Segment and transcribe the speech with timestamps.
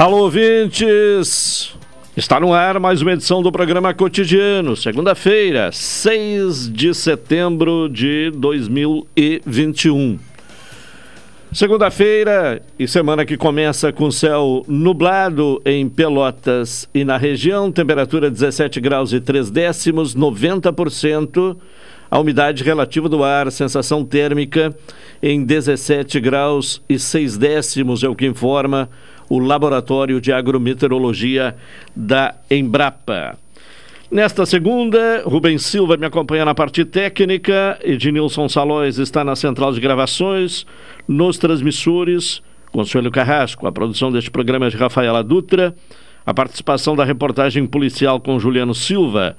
[0.00, 1.76] Alô, ouvintes!
[2.16, 10.18] Está no ar mais uma edição do programa Cotidiano, segunda-feira, 6 de setembro de 2021.
[11.52, 18.80] Segunda-feira e semana que começa com céu nublado em Pelotas e na região, temperatura 17
[18.80, 21.58] graus e 3 décimos, 90%,
[22.10, 24.74] a umidade relativa do ar, sensação térmica
[25.22, 28.88] em 17 graus e 6 décimos, é o que informa
[29.30, 31.56] o Laboratório de Agrometeorologia
[31.94, 33.38] da Embrapa.
[34.10, 39.80] Nesta segunda, Rubens Silva me acompanha na parte técnica, Ednilson Salóis está na central de
[39.80, 40.66] gravações,
[41.06, 42.42] nos transmissores,
[42.72, 45.76] Consuelo Carrasco, a produção deste programa é de Rafaela Dutra,
[46.26, 49.36] a participação da reportagem policial com Juliano Silva,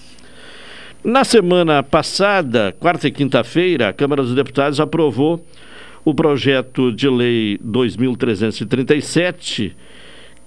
[1.03, 5.43] Na semana passada, quarta e quinta-feira, a Câmara dos Deputados aprovou
[6.05, 9.75] o projeto de lei 2337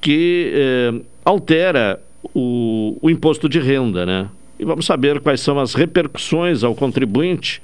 [0.00, 0.93] que eh,
[1.25, 2.00] altera
[2.32, 4.28] o, o imposto de renda, né?
[4.59, 7.61] E vamos saber quais são as repercussões ao contribuinte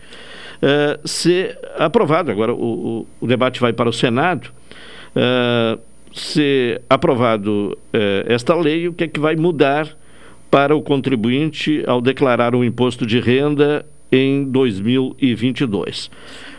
[0.62, 2.30] uh, ser aprovado.
[2.30, 4.50] Agora, o, o, debate vai para o Senado.
[5.14, 5.80] Uh,
[6.12, 9.88] ser aprovado uh, esta lei, o que é que vai mudar
[10.50, 16.10] para o contribuinte ao declarar um imposto de renda em 2022?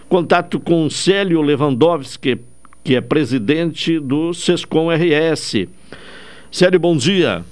[0.07, 2.39] Contato com Célio Lewandowski,
[2.83, 5.67] que é presidente do SESCOM RS.
[6.51, 7.43] Célio, bom dia.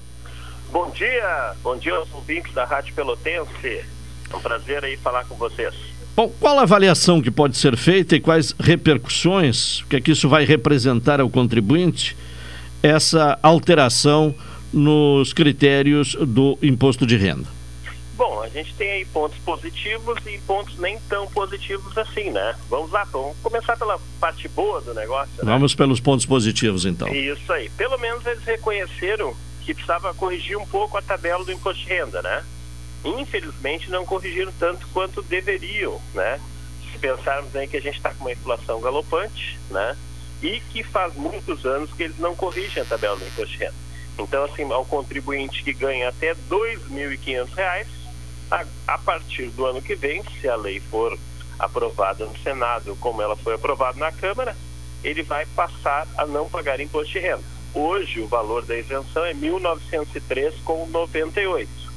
[0.71, 3.85] Bom dia, bom dia aos ouvintes da Rádio Pelotense.
[4.31, 5.88] É um prazer aí falar com vocês.
[6.19, 10.11] Bom, qual a avaliação que pode ser feita e quais repercussões, o que é que
[10.11, 12.17] isso vai representar ao contribuinte,
[12.83, 14.35] essa alteração
[14.73, 17.47] nos critérios do imposto de renda?
[18.17, 22.53] Bom, a gente tem aí pontos positivos e pontos nem tão positivos assim, né?
[22.69, 25.31] Vamos lá, vamos começar pela parte boa do negócio.
[25.37, 25.45] Né?
[25.45, 27.07] Vamos pelos pontos positivos, então.
[27.07, 27.69] Isso aí.
[27.77, 32.21] Pelo menos eles reconheceram que precisava corrigir um pouco a tabela do imposto de renda,
[32.21, 32.43] né?
[33.03, 36.39] Infelizmente não corrigiram tanto quanto deveriam, né?
[36.91, 39.95] Se pensarmos aí que a gente está com uma inflação galopante, né?
[40.41, 43.75] E que faz muitos anos que eles não corrigem a tabela do imposto de renda.
[44.17, 47.87] Então, assim, ao contribuinte que ganha até R$ 2.500,
[48.51, 51.17] a, a partir do ano que vem, se a lei for
[51.57, 54.55] aprovada no Senado, como ela foi aprovada na Câmara,
[55.03, 57.43] ele vai passar a não pagar imposto de renda.
[57.73, 61.88] Hoje, o valor da isenção é R$ 1.903,98.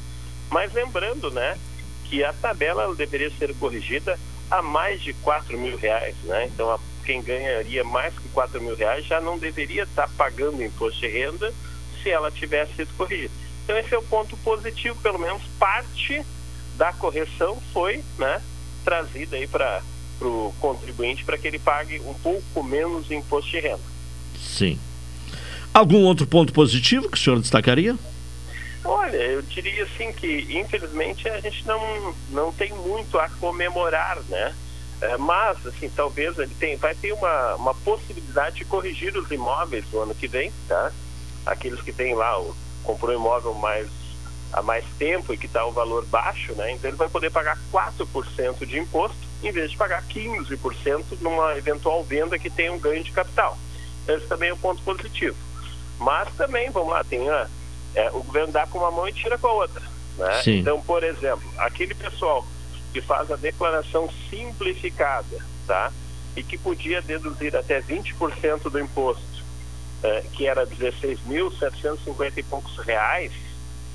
[0.53, 1.59] Mas lembrando, né,
[2.05, 4.19] que a tabela deveria ser corrigida
[4.51, 6.45] a mais de 4 mil reais, né?
[6.45, 11.01] Então, a, quem ganharia mais que 4 mil reais já não deveria estar pagando imposto
[11.01, 11.53] de renda
[12.03, 13.33] se ela tivesse sido corrigida.
[13.65, 16.23] Então, esse é o ponto positivo, pelo menos parte
[16.77, 18.43] da correção foi né,
[18.85, 19.81] trazida aí para
[20.21, 23.81] o contribuinte para que ele pague um pouco menos imposto de renda.
[24.39, 24.79] Sim.
[25.73, 27.97] Algum outro ponto positivo que o senhor destacaria?
[28.85, 34.55] Olha, eu diria assim que infelizmente a gente não, não tem muito a comemorar, né?
[35.01, 39.85] É, mas, assim, talvez ele tem, vai ter uma, uma possibilidade de corrigir os imóveis
[39.93, 40.93] no ano que vem, tá?
[41.45, 43.89] Aqueles que têm lá, o, comprou imóvel mais,
[44.53, 46.71] há mais tempo e que está o valor baixo, né?
[46.73, 52.05] Então ele vai poder pagar 4% de imposto em vez de pagar 15% numa eventual
[52.05, 53.59] venda que tenha um ganho de capital.
[54.07, 55.37] Esse também é um ponto positivo.
[55.99, 57.49] Mas também, vamos lá, tem a,
[57.95, 59.83] é, o governo dá com uma mão e tira com a outra.
[60.19, 60.43] Né?
[60.47, 62.47] Então, por exemplo, aquele pessoal
[62.93, 65.93] que faz a declaração simplificada, tá?
[66.37, 69.43] E que podia deduzir até 20% do imposto,
[70.03, 73.33] é, que era 16.750 e poucos reais,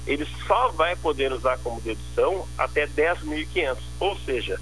[0.06, 3.78] ele só vai poder usar como dedução até 10.500.
[4.00, 4.60] Ou seja,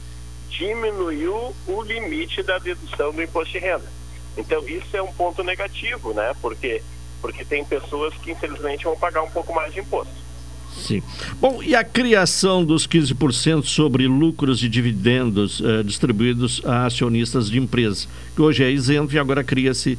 [0.50, 3.86] diminuiu o limite da dedução do imposto de renda.
[4.38, 6.36] Então, isso é um ponto negativo, né?
[6.42, 6.82] Porque
[7.26, 10.14] porque tem pessoas que infelizmente vão pagar um pouco mais de imposto.
[10.78, 11.02] Sim.
[11.42, 17.58] Bom, e a criação dos 15% sobre lucros e dividendos eh, distribuídos a acionistas de
[17.58, 19.98] empresas, que hoje é isento e agora cria-se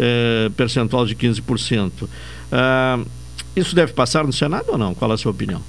[0.00, 2.08] eh, percentual de 15%.
[2.50, 2.98] Ah,
[3.54, 4.94] isso deve passar no Senado ou não?
[4.94, 5.62] Qual é a sua opinião?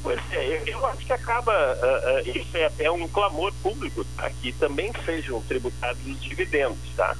[0.00, 4.30] Pois é, eu, acho que acaba, uh, uh, isso é até um clamor público, tá?
[4.40, 7.16] que também sejam tributados os dividendos, tá?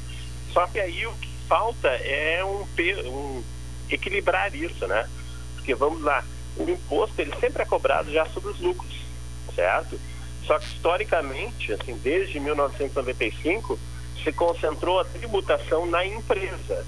[0.52, 2.66] Só que aí o que falta é um,
[3.08, 3.44] um
[3.88, 5.08] equilibrar isso, né?
[5.54, 6.24] Porque vamos lá,
[6.56, 8.94] o imposto ele sempre é cobrado já sobre os lucros,
[9.54, 9.98] certo?
[10.44, 13.78] Só que historicamente, assim, desde 1995,
[14.22, 16.84] se concentrou a tributação na empresa.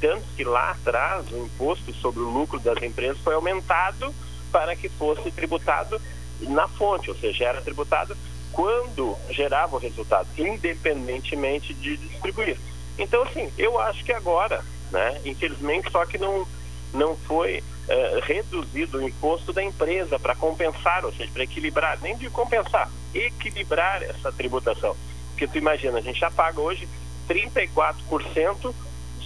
[0.00, 4.12] Tanto que lá atrás o imposto sobre o lucro das empresas foi aumentado
[4.50, 6.00] para que fosse tributado
[6.40, 8.16] na fonte, ou seja, era tributado
[8.50, 12.58] quando gerava o resultado, independentemente de distribuir.
[12.98, 16.46] Então, assim, eu acho que agora, né, infelizmente, só que não,
[16.92, 22.16] não foi é, reduzido o imposto da empresa para compensar, ou seja, para equilibrar, nem
[22.16, 24.96] de compensar, equilibrar essa tributação.
[25.30, 26.88] Porque tu imagina, a gente já paga hoje
[27.28, 28.74] 34%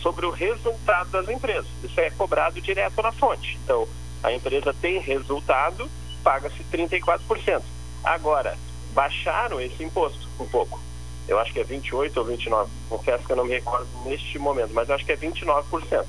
[0.00, 1.66] sobre o resultado das empresas.
[1.82, 3.58] Isso é cobrado direto na fonte.
[3.64, 3.88] Então,
[4.22, 5.90] a empresa tem resultado,
[6.22, 7.62] paga-se 34%.
[8.04, 8.56] Agora,
[8.94, 10.85] baixaram esse imposto um pouco
[11.28, 14.72] eu acho que é 28 ou 29, confesso que eu não me recordo neste momento,
[14.72, 16.04] mas eu acho que é 29%.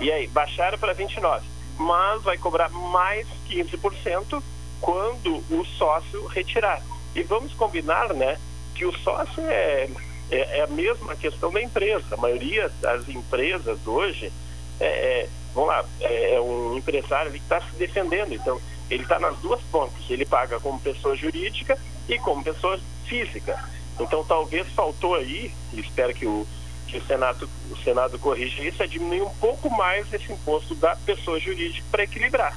[0.00, 1.42] E aí, baixaram para 29%,
[1.78, 4.42] mas vai cobrar mais 15%
[4.80, 6.82] quando o sócio retirar.
[7.14, 8.38] E vamos combinar, né,
[8.74, 9.88] que o sócio é,
[10.30, 12.14] é, é a mesma questão da empresa.
[12.14, 14.32] A maioria das empresas hoje,
[14.80, 19.18] é, é vamos lá, é, é um empresário que está se defendendo, então ele está
[19.18, 21.78] nas duas pontas, ele paga como pessoa jurídica
[22.08, 23.58] e como pessoa física.
[23.98, 26.46] Então talvez faltou aí, e espero que o,
[26.86, 30.96] que o Senado, o Senado corrija isso, é diminuir um pouco mais esse imposto da
[30.96, 32.56] pessoa jurídica para equilibrar.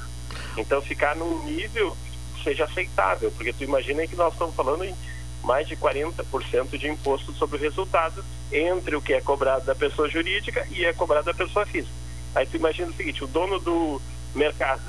[0.58, 1.96] Então ficar num nível
[2.36, 4.96] que seja aceitável, porque tu imagina que nós estamos falando em
[5.44, 10.08] mais de 40% de imposto sobre o resultado entre o que é cobrado da pessoa
[10.10, 11.94] jurídica e é cobrado da pessoa física.
[12.36, 14.02] Aí tu imagina o seguinte, o dono do
[14.36, 14.82] mercado,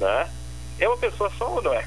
[0.00, 0.28] né?
[0.78, 1.86] É uma pessoa só ou não é?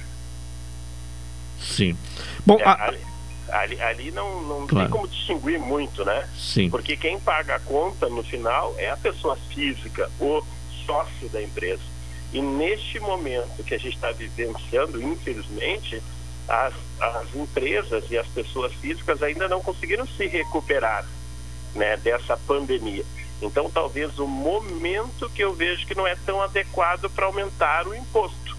[1.60, 1.98] Sim.
[2.46, 2.86] Bom, é, a...
[2.86, 3.02] ali,
[3.50, 4.88] ali, ali não, não claro.
[4.88, 6.28] tem como distinguir muito, né?
[6.36, 6.70] Sim.
[6.70, 10.44] Porque quem paga a conta no final é a pessoa física, o
[10.86, 11.82] sócio da empresa.
[12.34, 16.02] E neste momento que a gente está vivenciando, infelizmente,
[16.48, 21.06] as, as empresas e as pessoas físicas ainda não conseguiram se recuperar
[21.74, 23.06] né, dessa pandemia.
[23.42, 27.96] Então, talvez o momento que eu vejo que não é tão adequado para aumentar o
[27.96, 28.56] imposto.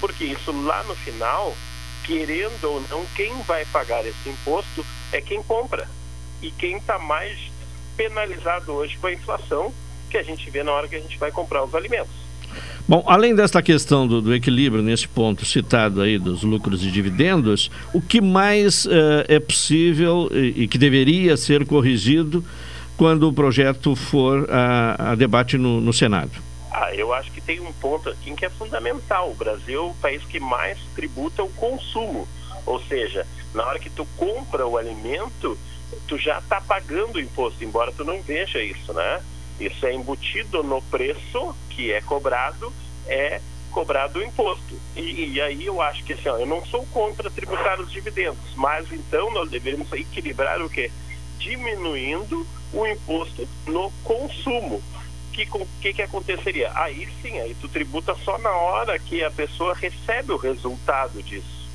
[0.00, 1.54] Porque isso lá no final
[2.10, 5.88] querendo ou não, quem vai pagar esse imposto é quem compra.
[6.42, 7.38] E quem está mais
[7.96, 9.72] penalizado hoje com a inflação
[10.10, 12.10] que a gente vê na hora que a gente vai comprar os alimentos.
[12.88, 17.70] Bom, além desta questão do, do equilíbrio nesse ponto citado aí dos lucros e dividendos,
[17.94, 18.90] o que mais uh,
[19.28, 22.44] é possível e, e, que deveria ser corrigido
[22.96, 26.49] quando o projeto for a, a debate no, no Senado?
[26.70, 29.30] Ah, eu acho que tem um ponto aqui que é fundamental.
[29.30, 32.28] O Brasil é o país que mais tributa o consumo.
[32.64, 35.58] Ou seja, na hora que tu compra o alimento,
[36.06, 39.22] tu já está pagando o imposto, embora tu não veja isso, né?
[39.58, 42.72] Isso é embutido no preço que é cobrado,
[43.06, 44.78] é cobrado o imposto.
[44.96, 48.54] E, e, aí eu acho que assim, ó, eu não sou contra tributar os dividendos,
[48.56, 50.90] mas então nós deveríamos equilibrar o quê?
[51.38, 54.82] Diminuindo o imposto no consumo.
[55.32, 55.46] Que,
[55.80, 56.70] que, que aconteceria?
[56.74, 61.68] Aí sim, aí tu tributa só na hora que a pessoa recebe o resultado disso.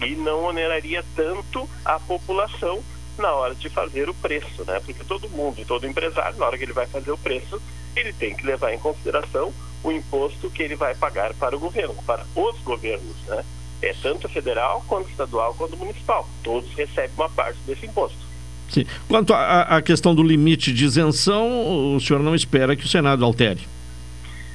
[0.00, 2.82] E não oneraria tanto a população
[3.18, 4.80] na hora de fazer o preço, né?
[4.80, 7.60] Porque todo mundo, todo empresário, na hora que ele vai fazer o preço,
[7.94, 9.52] ele tem que levar em consideração
[9.82, 13.44] o imposto que ele vai pagar para o governo, para os governos, né?
[13.82, 16.28] É tanto federal, quanto estadual, quanto municipal.
[16.42, 18.29] Todos recebem uma parte desse imposto.
[18.70, 18.86] Sim.
[19.08, 23.60] Quanto à questão do limite de isenção, o senhor não espera que o Senado altere?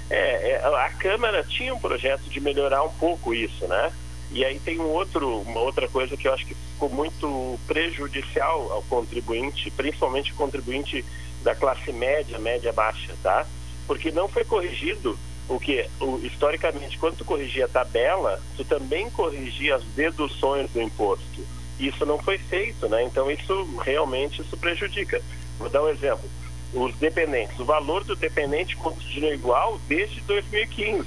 [0.09, 3.91] É, é, a Câmara tinha um projeto de melhorar um pouco isso, né?
[4.31, 8.71] E aí tem um outro, uma outra coisa que eu acho que ficou muito prejudicial
[8.71, 11.03] ao contribuinte, principalmente o contribuinte
[11.43, 13.45] da classe média, média baixa, tá?
[13.87, 15.17] porque não foi corrigido
[15.47, 20.81] o que o, historicamente quando tu corrigia a tabela tu também corrigia as deduções do
[20.81, 21.45] imposto
[21.79, 23.03] isso não foi feito né?
[23.03, 25.21] Então isso realmente isso prejudica.
[25.57, 26.29] Vou dar um exemplo.
[26.73, 31.05] Os dependentes o valor do dependente continua igual desde 2015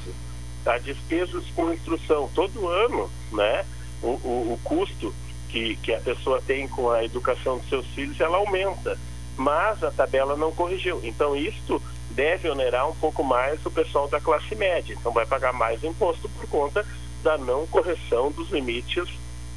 [0.65, 0.79] tá?
[0.79, 3.65] Despesas com instrução todo ano né?
[4.03, 5.15] O, o, o custo
[5.49, 8.99] que, que a pessoa tem com a educação dos seus filhos ela aumenta.
[9.37, 11.01] Mas a tabela não corrigiu.
[11.05, 14.97] Então isto deve onerar um pouco mais o pessoal da classe média.
[14.99, 16.85] Então vai pagar mais imposto por conta
[17.23, 19.09] da não correção dos limites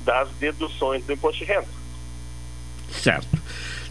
[0.06, 1.68] das deduções do imposto de renda.
[2.92, 3.42] Certo.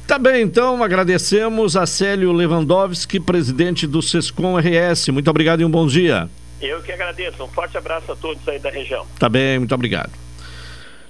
[0.07, 5.09] Tá bem, então agradecemos a Célio Lewandowski, presidente do Sescom RS.
[5.09, 6.29] Muito obrigado e um bom dia.
[6.61, 7.43] Eu que agradeço.
[7.43, 9.07] Um forte abraço a todos aí da região.
[9.19, 10.11] Tá bem, muito obrigado.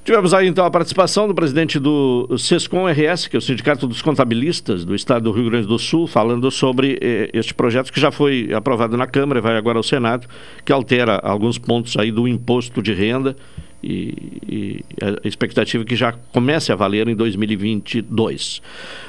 [0.04, 4.00] Tivemos aí então a participação do presidente do SESCOM RS, que é o Sindicato dos
[4.00, 8.10] Contabilistas do Estado do Rio Grande do Sul, falando sobre eh, este projeto que já
[8.10, 10.26] foi aprovado na Câmara e vai agora ao Senado,
[10.64, 13.36] que altera alguns pontos aí do imposto de renda
[13.82, 18.62] e, e a expectativa é que já comece a valer em 2022.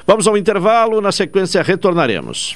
[0.06, 2.56] Vamos ao intervalo, na sequência retornaremos.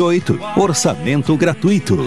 [0.01, 0.57] 53981612828.
[0.57, 1.97] Orçamento gratuito.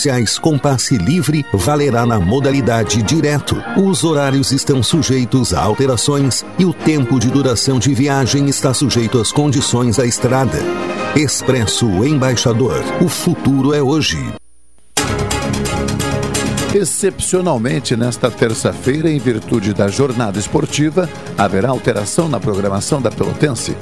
[0.01, 3.55] especiais com passe livre valerá na modalidade direto.
[3.77, 9.19] Os horários estão sujeitos a alterações e o tempo de duração de viagem está sujeito
[9.19, 10.57] às condições da estrada.
[11.15, 12.83] Expresso Embaixador.
[12.99, 14.17] O futuro é hoje.
[16.73, 23.75] Excepcionalmente, nesta terça-feira, em virtude da jornada esportiva, haverá alteração na programação da Pelotense.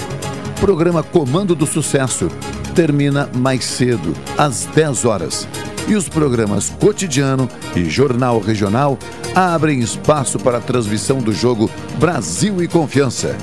[0.59, 2.29] Programa Comando do Sucesso
[2.75, 5.47] termina mais cedo, às 10 horas.
[5.89, 8.96] E os programas Cotidiano e Jornal Regional
[9.34, 11.67] abrem espaço para a transmissão do jogo
[11.98, 13.36] Brasil e Confiança.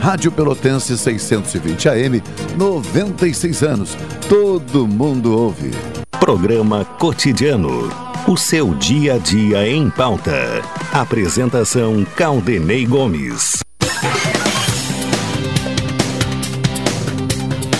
[0.00, 2.22] Rádio Pelotense 620 AM,
[2.56, 3.96] 96 anos.
[4.28, 5.70] Todo mundo ouve.
[6.18, 7.88] Programa Cotidiano.
[8.26, 10.62] O seu dia a dia em pauta.
[10.92, 13.60] Apresentação Caldenei Gomes.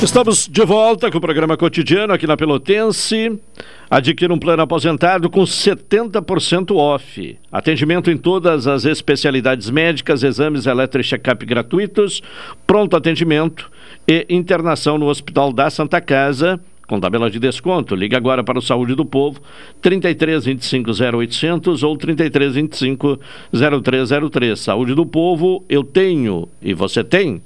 [0.03, 3.41] Estamos de volta com o programa cotidiano aqui na Pelotense.
[3.89, 7.39] Adquira um plano aposentado com 70% off.
[7.51, 12.23] Atendimento em todas as especialidades médicas, exames elétricos check-up gratuitos,
[12.67, 13.71] pronto atendimento
[14.07, 17.97] e internação no Hospital da Santa Casa com tabela de desconto.
[17.97, 19.41] Liga agora para o Saúde do Povo,
[19.81, 23.19] 33 25 0800 ou 33 25
[23.51, 24.61] 0303.
[24.61, 27.43] Saúde do Povo, eu tenho e você tem.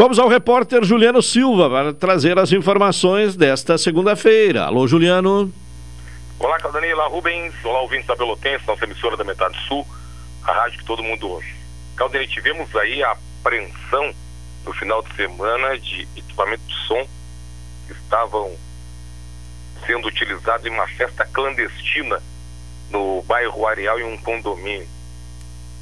[0.00, 4.62] Vamos ao repórter Juliano Silva para trazer as informações desta segunda-feira.
[4.62, 5.52] Alô, Juliano.
[6.38, 7.52] Olá, Caldanila Rubens.
[7.64, 9.84] Olá, ouvintes da Pelotense, nossa emissora da Metade Sul,
[10.44, 11.52] a rádio que todo mundo ouve.
[11.96, 14.14] Caldanila, tivemos aí a apreensão
[14.64, 17.04] no final de semana de equipamento de som
[17.88, 18.56] que estavam
[19.84, 22.22] sendo utilizados em uma festa clandestina
[22.88, 24.86] no bairro Areal em um condomínio.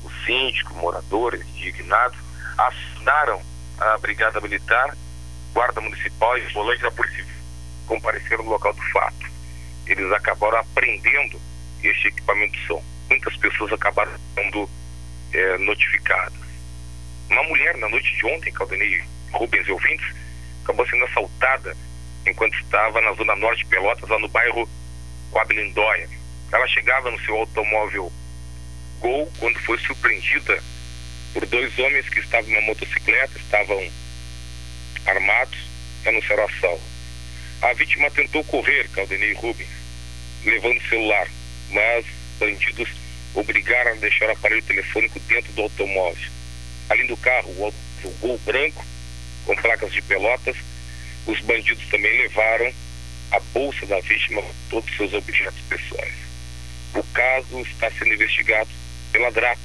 [0.03, 2.17] O síndico, moradores, indignados,
[2.57, 3.43] assinaram
[3.79, 4.97] a Brigada Militar,
[5.53, 7.27] Guarda Municipal e volantes da Polícia
[7.87, 9.27] compareceram no local do fato.
[9.87, 11.41] Eles acabaram apreendendo
[11.83, 12.83] este equipamento de som.
[13.09, 14.69] Muitas pessoas acabaram sendo
[15.33, 16.35] é, notificadas.
[17.31, 20.07] Uma mulher, na noite de ontem, Caldenei Rubens e ouvintes,
[20.65, 21.77] acabou sendo assaltada
[22.27, 24.69] enquanto estava na zona norte de Pelotas, lá no bairro
[25.31, 26.09] Coablindóia.
[26.53, 28.13] Ela chegava no seu automóvel
[29.01, 30.63] Gol quando foi surpreendida
[31.37, 33.93] por dois homens que estavam na motocicleta, estavam
[35.05, 35.59] armados
[36.07, 36.83] anunciaram assalto.
[37.61, 39.69] A vítima tentou correr, Caldenei Rubens,
[40.47, 41.29] levando o celular,
[41.73, 42.07] mas
[42.39, 42.89] bandidos
[43.35, 46.31] obrigaram a deixar o aparelho telefônico dentro do automóvel.
[46.89, 48.83] Além do carro, o Gol branco,
[49.45, 50.57] com placas de pelotas,
[51.27, 52.73] os bandidos também levaram
[53.33, 56.15] a bolsa da vítima com todos os seus objetos pessoais.
[56.95, 58.71] O caso está sendo investigado
[59.13, 59.61] pela DRACO,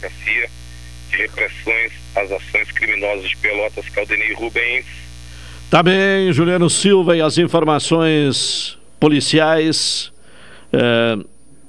[0.00, 0.48] Garcia,
[1.10, 4.86] de repressões às ações criminosas de Pelotas, Caldenei Rubens.
[5.70, 10.12] Tá bem, Juliano Silva e as informações policiais
[10.72, 11.16] eh,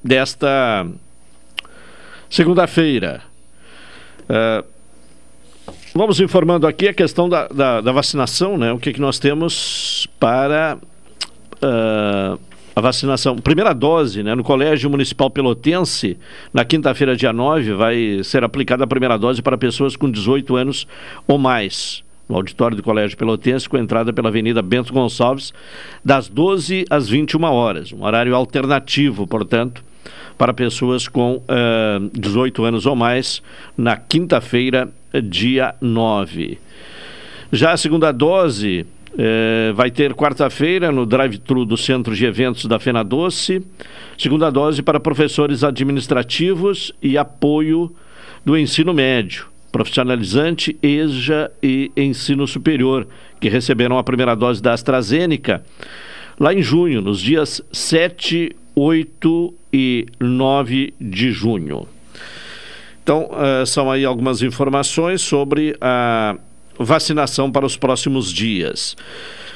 [0.04, 0.88] desta
[2.30, 3.22] segunda-feira.
[4.28, 4.64] Eh,
[5.94, 8.72] vamos informando aqui a questão da, da, da, vacinação, né?
[8.72, 10.78] O que, que nós temos para
[11.62, 12.40] uh,
[12.76, 13.36] a vacinação.
[13.36, 14.36] Primeira dose, né?
[14.36, 16.18] No Colégio Municipal Pelotense,
[16.54, 20.88] na quinta-feira, dia 9, vai ser aplicada a primeira dose para pessoas com 18 anos
[21.28, 22.04] ou mais.
[22.30, 25.54] No auditório do Colégio Pelotense, com entrada pela Avenida Bento Gonçalves,
[26.04, 27.92] das 12 às 21 horas.
[27.92, 29.84] Um horário alternativo, portanto,
[30.38, 33.44] para pessoas com uh, eh, 18 anos ou mais,
[33.78, 34.90] na quinta-feira,
[35.30, 36.58] dia 9.
[37.52, 38.86] Já a segunda dose
[39.18, 43.66] é, vai ter quarta-feira no drive-thru do Centro de Eventos da Fena Doce,
[44.18, 47.94] segunda dose para professores administrativos e apoio
[48.46, 53.08] do ensino médio, profissionalizante, EJA e ensino superior,
[53.40, 55.64] que receberam a primeira dose da AstraZeneca
[56.40, 61.88] lá em junho, nos dias 7, 8 e 9 de junho.
[63.04, 66.38] Então, uh, são aí algumas informações sobre a
[66.84, 68.96] vacinação para os próximos dias.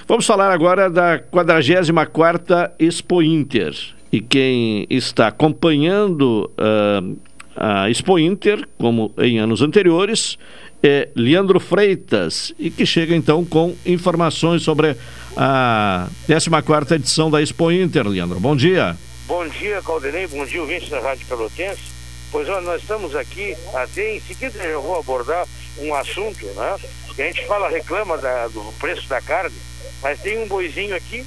[0.08, 3.74] Vamos falar agora da 44ª Expo Inter.
[4.12, 7.18] E quem está acompanhando uh,
[7.56, 10.38] a Expo Inter, como em anos anteriores,
[10.84, 14.96] é Leandro Freitas, e que chega então com informações sobre
[15.36, 18.40] a 14 edição da Expo Inter, Leandro.
[18.40, 18.96] Bom dia.
[19.28, 20.28] Bom dia, Caldenei.
[20.28, 21.96] Bom dia, ouvinte da Rádio Pelotense.
[22.32, 25.48] Pois olha, nós estamos aqui, até em seguida eu vou abordar
[25.80, 26.76] um assunto, né?
[27.16, 29.56] Que a gente fala, reclama da, do preço da carne,
[30.02, 31.26] mas tem um boizinho aqui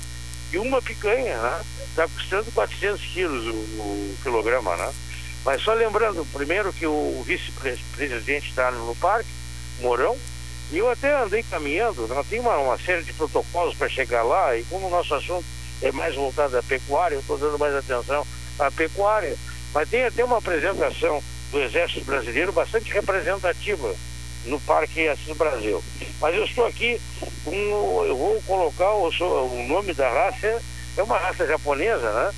[0.52, 1.60] e uma picanha, né?
[1.90, 4.92] Está custando 400 quilos o, o, quilograma, né?
[5.44, 9.28] Mas só lembrando, primeiro que o vice-presidente está no parque,
[9.80, 10.16] Mourão,
[10.70, 12.22] e eu até andei caminhando, né?
[12.28, 15.44] tem uma, uma série de protocolos para chegar lá, e como o nosso assunto
[15.80, 18.26] é mais voltado à pecuária, eu estou dando mais atenção
[18.58, 19.34] à pecuária,
[19.72, 23.94] mas tem até uma apresentação do Exército Brasileiro bastante representativa
[24.44, 25.82] no Parque Assis Brasil.
[26.20, 27.00] Mas eu estou aqui,
[27.44, 27.52] com,
[28.04, 30.62] eu vou colocar o, o nome da raça,
[30.96, 32.34] é uma raça japonesa, né?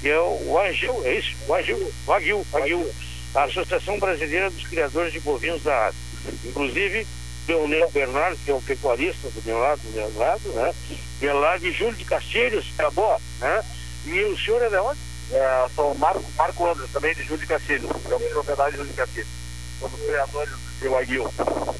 [0.00, 1.34] Que é o Wagyu, é isso?
[1.46, 2.94] Wagyu, Wagyu, Wagyu,
[3.34, 5.96] a Associação Brasileira dos Criadores de Bovinos da Raça.
[6.44, 7.06] Inclusive,
[7.48, 10.74] Leonel Bernardo, que é um pecuarista do meu lado, do meu lado, né?
[11.20, 13.64] E é lá de Júlio de Castilhos, boa, né?
[14.06, 14.98] E o senhor é de onde?
[15.32, 18.90] É, sou Marco, Marco Andres, também de Júlio de Castilhos, é uma propriedade de Júlio
[18.90, 19.43] de Castilhos.
[19.80, 21.32] Somos criadores do Aguil.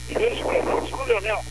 [0.09, 1.45] Senhor Leonel.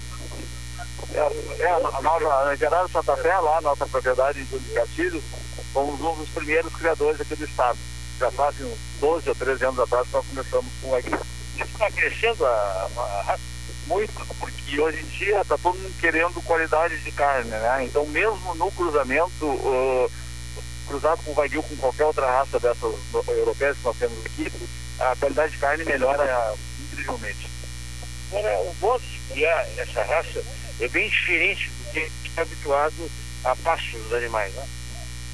[1.14, 5.24] É, é, a nossa, Gerardo Santa Fé, lá, nossa propriedade de Castilhos,
[5.72, 7.78] fomos um dos primeiros criadores aqui do estado.
[8.20, 11.20] Já fazem uns 12 ou 13 anos atrás que nós começamos com o Aguil.
[11.58, 12.90] Está crescendo a,
[13.28, 13.38] a?
[13.86, 17.84] Muito, porque hoje em dia está todo mundo querendo qualidade de carne, né?
[17.84, 20.12] Então mesmo no cruzamento, uh,
[20.88, 22.94] cruzado com o Wagyu com qualquer outra raça dessas
[23.28, 24.50] europeias que nós temos aqui,
[25.00, 26.56] a qualidade de carne melhora
[26.92, 27.50] incrivelmente.
[28.32, 30.44] Agora, o modo de criar essa raça
[30.80, 33.12] é bem diferente do que está habituado
[33.44, 34.66] a pastos dos animais, né?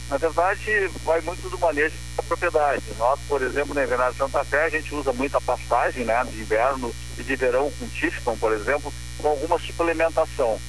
[0.10, 2.84] Na verdade, vai muito do manejo da propriedade.
[2.98, 6.93] Nós, por exemplo, na Invernada Santa Fé, a gente usa muita pastagem, né, de inverno
[7.17, 10.60] e de verão com Tifton, por exemplo, com alguma suplementação.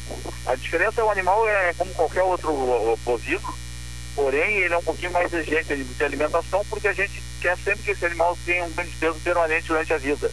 [0.44, 3.54] A diferença é o animal é como qualquer outro bovino,
[4.14, 7.90] porém ele é um pouquinho mais exigente de alimentação porque a gente quer sempre que
[7.92, 10.30] esse animal tenha um grande peso permanente durante a vida.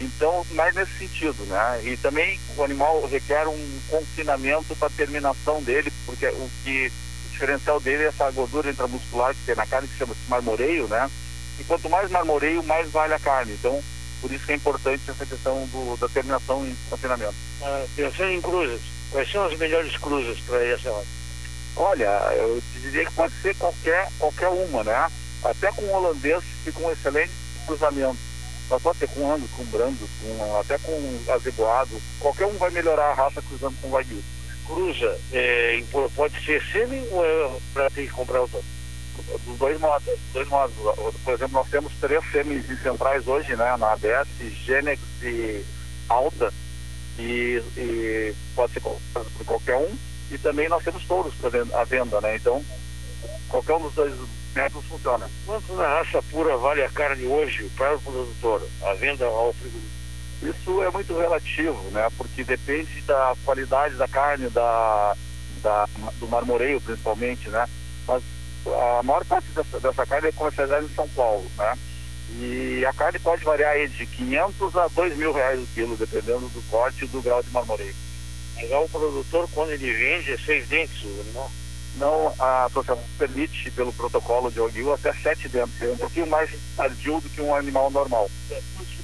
[0.00, 1.80] Então, mais nesse sentido, né?
[1.84, 6.90] E também o animal requer um confinamento para terminação dele, porque o que
[7.30, 11.10] diferencial dele é essa gordura intramuscular que tem na carne, que chama-se marmoreio, né?
[11.58, 13.52] E quanto mais marmoreio, mais vale a carne.
[13.52, 13.82] Então,
[14.20, 17.34] por isso que é importante essa questão do, da terminação em confinamento.
[17.62, 21.06] Ah, pensando em cruzas, quais são as melhores cruzas para essa hora?
[21.76, 25.10] Olha, eu diria que pode ser qualquer, qualquer uma, né?
[25.44, 27.32] Até com holandês e com excelente
[27.66, 28.18] cruzamento.
[28.70, 32.00] Mas pode ser com angus, com brandos, com, até com azeboado.
[32.20, 34.22] Qualquer um vai melhorar a raça cruzando com wagyu
[34.66, 35.82] cruza, é,
[36.14, 38.62] pode ser semi ou é para ter que comprar outro?
[39.44, 40.74] Dos dois modos, dois modos.
[41.22, 43.76] Por exemplo, nós temos três semis centrais hoje, né?
[43.76, 44.28] Na ABS,
[44.64, 45.62] Genex e
[46.08, 46.52] Alta.
[47.18, 48.98] E, e pode ser por
[49.44, 49.96] qualquer um.
[50.32, 51.34] E também nós temos touros
[51.74, 52.36] à venda, né?
[52.36, 52.64] Então,
[53.50, 54.14] qualquer um dos dois
[54.54, 55.30] métodos funciona.
[55.44, 58.66] Quanto na raça pura vale a carne hoje para o produtor?
[58.82, 59.92] A venda ao frigorífico?
[60.42, 62.08] Isso é muito relativo, né?
[62.16, 65.14] Porque depende da qualidade da carne, da,
[65.62, 67.68] da do marmoreio principalmente, né?
[68.08, 68.22] Mas
[68.66, 71.78] a maior parte dessa, dessa carne é comercializada em São Paulo, né?
[72.40, 76.48] E a carne pode variar aí de 500 a 2 mil reais o quilo, dependendo
[76.48, 77.94] do corte e do grau de marmoreio.
[78.54, 81.02] Mas o produtor, quando ele vende, é seis dentes,
[81.34, 81.50] não?
[81.96, 85.82] Não, a associação permite, pelo protocolo de Ogil, até sete dentes.
[85.82, 88.30] É um pouquinho mais tardio do que um animal normal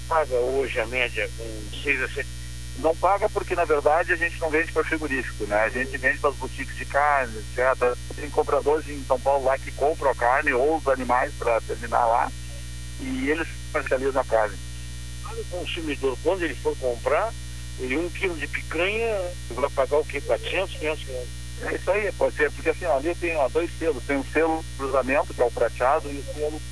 [0.09, 1.45] paga hoje a média com
[1.83, 2.27] 6 a 7?
[2.79, 5.57] Não paga porque, na verdade, a gente não vende para frigorífico, né?
[5.57, 7.97] A gente vende para as boutiques de carne, etc.
[8.17, 12.07] Tem compradores em São Paulo lá que compram a carne ou os animais para terminar
[12.07, 12.33] lá
[13.01, 14.57] e eles comercializam a carne.
[15.25, 17.33] O consumidor, quando ele for comprar,
[17.81, 20.21] ele um quilo de picanha vai pagar o quê?
[20.21, 21.29] 400, 500 reais?
[21.63, 24.65] É isso aí, pode ser, porque assim, ali tem ó, dois selos, tem o selo
[24.77, 26.63] cruzamento, que é o prateado, e o selo,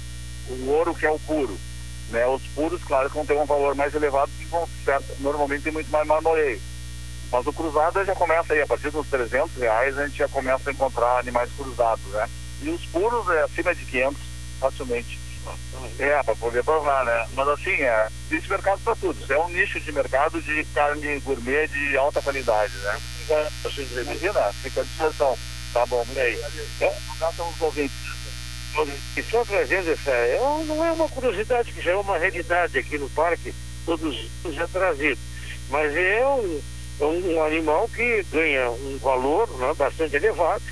[0.49, 1.59] o ouro, que é o puro.
[2.11, 2.25] Né?
[2.27, 5.91] Os puros, claro, vão ter um valor mais elevado, que vão, certo, normalmente tem muito
[5.91, 6.61] mais marmoreio.
[7.33, 10.71] Mas o cruzado já começa aí, a partir dos 300 reais, a gente já começa
[10.71, 12.29] a encontrar animais cruzados, né?
[12.63, 14.17] E os puros é acima de 500,
[14.61, 15.19] facilmente.
[15.99, 17.27] É, para poder provar, né?
[17.35, 19.33] Mas assim, é, existe mercado para tudo.
[19.33, 22.99] É um nicho de mercado de carne gourmet de alta qualidade, né?
[24.03, 25.39] Imagina, fica à disposição.
[25.73, 26.41] Tá bom, e aí?
[26.81, 26.95] É,
[27.35, 27.97] são os ouvintes.
[29.17, 30.11] E só trazendo essa.
[30.11, 33.55] É, não é uma curiosidade, que já é uma realidade aqui no parque,
[33.87, 35.19] todos já é trazido.
[35.71, 36.61] Mas é um,
[37.01, 40.63] é um animal que ganha um valor né, bastante elevado.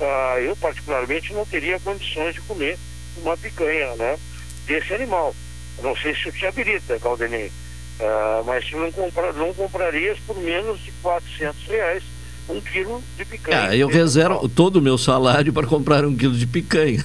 [0.00, 2.78] Ah, eu, particularmente, não teria condições de comer
[3.18, 4.18] uma picanha né,
[4.66, 5.34] desse animal.
[5.82, 7.50] Não sei se o te habilita, Caldenei.
[8.00, 12.02] Ah, mas se não, compra, não comprarias por menos de 400 reais
[12.48, 13.68] um quilo de picanha.
[13.68, 17.04] Ah, eu reservo todo o meu salário para comprar um quilo de picanha.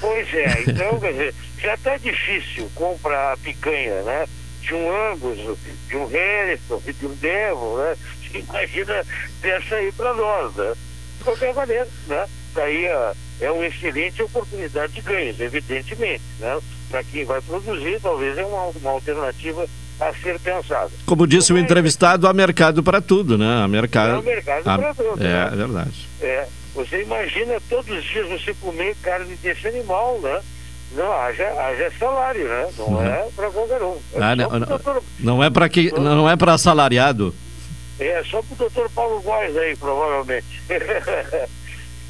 [0.00, 4.26] Pois é, então, quer dizer, já está difícil comprar picanha, né?
[4.60, 7.96] De um Angus, de um Harrison, de um Devil, né?
[8.34, 9.04] Imagina
[9.40, 10.72] dessa aí para nós, né?
[11.18, 12.26] De qualquer maneira, né?
[12.54, 12.86] Daí
[13.40, 16.58] é uma excelente oportunidade de ganhos, evidentemente, né?
[16.90, 19.66] Para quem vai produzir, talvez é uma, uma alternativa
[20.00, 20.90] a ser pensada.
[21.06, 23.62] Como disse o entrevistado, há mercado para tudo, né?
[23.64, 25.24] Há mercado, há mercado para tudo.
[25.24, 25.50] É, né?
[25.52, 26.08] é verdade.
[26.20, 26.46] É.
[26.74, 30.40] Você imagina todos os dias você comer carne desse animal, né?
[30.94, 32.68] Não, haja, haja salário, né?
[32.78, 33.02] Não uhum.
[33.02, 33.96] é para qualquer um.
[34.14, 35.02] É ah, não, não, doutor...
[35.20, 37.34] não, é para que não é para assalariado.
[37.98, 40.62] É só para o doutor Paulo Góes aí, provavelmente.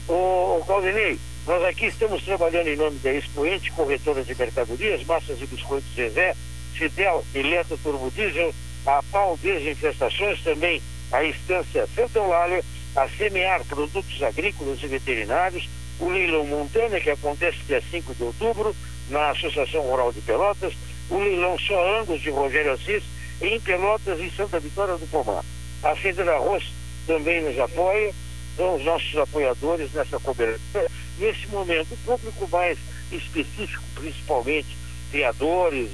[0.08, 5.46] o Claudinei, nós aqui estamos trabalhando em nome da Expoente Corretora de Mercadorias, Massas e
[5.46, 6.34] Biscoitos Zezé,
[6.74, 8.54] Fidel Eletro Turbo Diesel,
[8.86, 12.64] a Pau Desinfestações, também a Estância Santa Eulália,
[12.96, 18.74] a semear produtos agrícolas e veterinários, o leilão Montana, que acontece dia 5 de outubro,
[19.08, 20.74] na Associação Rural de Pelotas,
[21.10, 23.02] o leilão Só Angus de Rogério Assis,
[23.40, 25.44] em Pelotas e Santa Vitória do Pomar.
[25.82, 26.64] A Federa Arroz
[27.06, 28.12] também nos apoia,
[28.56, 30.90] são os nossos apoiadores nessa cobertura.
[31.18, 32.78] Nesse momento, o público mais
[33.10, 34.76] específico, principalmente
[35.10, 35.90] criadores,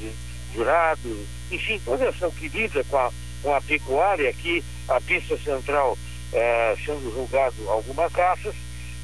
[0.54, 3.10] jurados, enfim, toda essa que lida com a,
[3.42, 5.98] com a pecuária aqui, a pista central
[6.32, 8.54] é, sendo julgado algumas caças.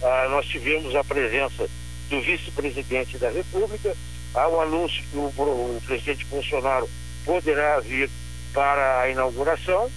[0.02, 1.68] Ah, nós tivemos a presença
[2.10, 3.96] do vice-presidente da República,
[4.34, 6.88] há o anúncio que o, o, presidente Bolsonaro
[7.24, 8.10] poderá vir
[8.52, 9.90] para a inauguração.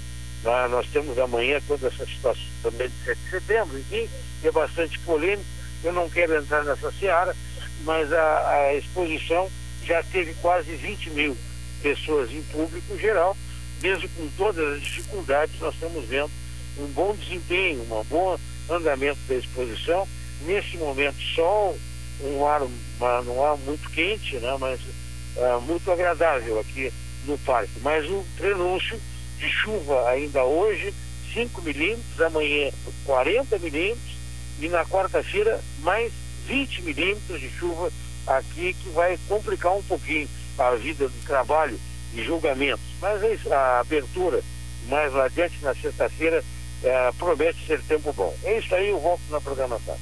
[0.45, 4.09] Ah, nós temos amanhã toda essa situação também de 7 de setembro, enfim,
[4.43, 5.45] é bastante polêmico.
[5.83, 7.35] Eu não quero entrar nessa seara,
[7.83, 9.49] mas a, a exposição
[9.83, 11.37] já teve quase 20 mil
[11.81, 13.35] pessoas em público geral,
[13.81, 16.31] mesmo com todas as dificuldades, nós estamos vendo
[16.79, 18.37] um bom desempenho, um bom
[18.69, 20.07] andamento da exposição.
[20.41, 21.77] Nesse momento, sol,
[22.21, 26.91] um ar, um ar muito quente, né, mas uh, muito agradável aqui
[27.25, 27.71] no parque.
[27.81, 28.99] Mas o prenúncio
[29.37, 30.93] de chuva ainda hoje,
[31.33, 32.71] 5 milímetros, amanhã
[33.05, 34.17] 40 milímetros
[34.59, 36.11] e na quarta-feira mais
[36.47, 37.91] 20 milímetros de chuva
[38.25, 41.79] aqui que vai complicar um pouquinho a vida do trabalho
[42.13, 42.83] e julgamentos.
[42.99, 44.41] Mas é a abertura
[44.87, 46.43] mais adiante na sexta-feira
[46.83, 48.35] é, promete ser tempo bom.
[48.43, 49.97] É isso aí, eu volto na programação.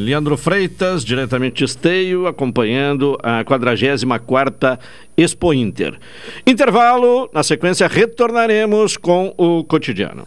[0.00, 4.78] Leandro Freitas, diretamente de Esteio, acompanhando a 44ª
[5.16, 5.98] Expo Inter.
[6.46, 10.26] Intervalo, na sequência retornaremos com o cotidiano.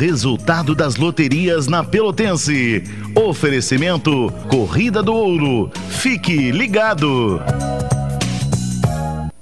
[0.00, 2.82] Resultado das loterias na Pelotense.
[3.14, 5.70] Oferecimento Corrida do Ouro.
[5.90, 7.38] Fique ligado.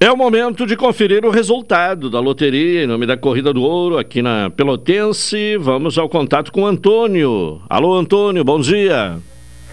[0.01, 3.99] É o momento de conferir o resultado da loteria em nome da Corrida do Ouro
[3.99, 5.57] aqui na Pelotense.
[5.59, 7.63] Vamos ao contato com o Antônio.
[7.71, 9.17] Alô, Antônio, bom dia.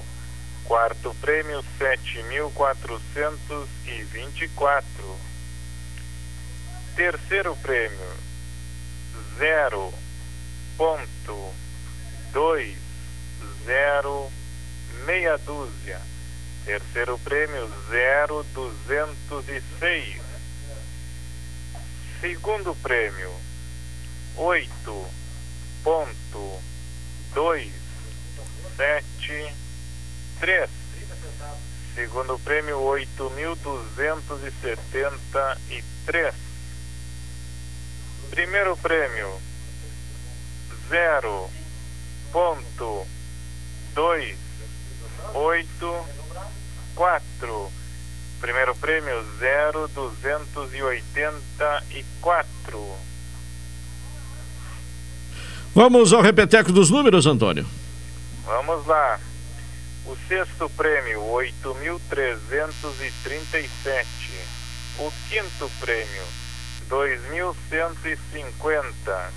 [0.65, 5.19] Quarto prêmio, sete mil quatrocentos e vinte e quatro.
[6.95, 8.13] Terceiro prêmio,
[9.39, 9.91] zero
[10.77, 11.51] ponto
[12.31, 12.77] dois
[13.65, 14.31] zero
[15.05, 16.01] meia dúzia.
[16.65, 20.21] Terceiro prêmio, 0,206.
[22.21, 23.31] Segundo prêmio,
[24.37, 25.25] 8
[25.85, 26.59] ponto
[27.35, 27.71] dois
[28.75, 29.53] sete
[30.39, 30.67] três
[31.93, 36.33] segundo prêmio oito mil duzentos e setenta e três
[38.31, 39.39] primeiro prêmio
[40.89, 41.47] zero
[42.31, 43.05] ponto
[43.93, 44.35] dois
[45.35, 46.05] oito
[46.95, 47.69] quatro
[48.39, 52.95] primeiro prêmio zero duzentos e oitenta e quatro
[55.75, 57.67] Vamos ao repeteco dos números, Antônio.
[58.45, 59.19] Vamos lá.
[60.05, 64.05] O sexto prêmio, 8.337.
[64.99, 66.23] O quinto prêmio,
[66.89, 69.31] 2.150.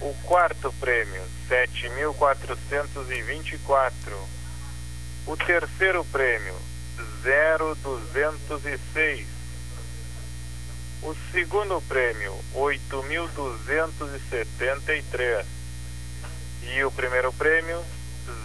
[0.00, 4.35] O quarto prêmio, 7.424.
[5.26, 6.54] O terceiro prêmio,
[7.22, 9.26] 0,206.
[11.02, 15.44] O segundo prêmio, 8.273.
[16.74, 17.82] E o primeiro prêmio,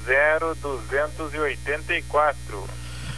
[0.06, 2.70] 0,284.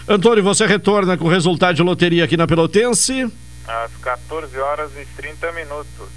[0.07, 3.31] Antônio, você retorna com o resultado de loteria aqui na Pelotense.
[3.65, 6.09] Às 14 horas e 30 minutos.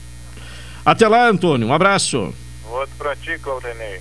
[0.85, 1.69] Até lá, Antônio.
[1.69, 2.35] Um abraço.
[2.69, 4.01] Outro pra ti, Claudinei.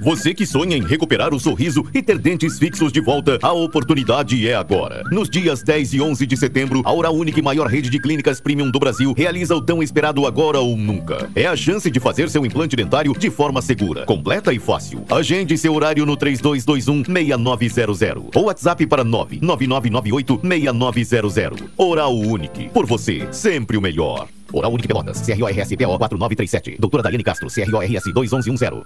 [0.00, 4.48] Você que sonha em recuperar o sorriso e ter dentes fixos de volta, a oportunidade
[4.48, 5.02] é agora.
[5.10, 8.40] Nos dias 10 e 11 de setembro, a Hora Única e maior rede de clínicas
[8.40, 11.28] premium do Brasil realiza o tão esperado agora ou nunca.
[11.34, 15.04] É a chance de fazer seu implante dentário de forma segura, completa e fácil.
[15.10, 21.70] Agende seu horário no 3221-6900 ou WhatsApp para 99998-6900.
[21.76, 22.68] Oral Unique.
[22.68, 24.28] Por você, sempre o melhor.
[24.52, 26.76] Oral Unique Pelotas, CRORS PO 4937.
[26.78, 28.84] Doutora Daiane Castro, CRORS 21110.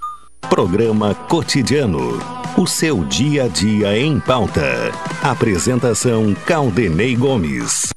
[0.49, 2.19] Programa Cotidiano.
[2.59, 4.93] O seu dia a dia em pauta.
[5.23, 7.91] Apresentação Caldenei Gomes.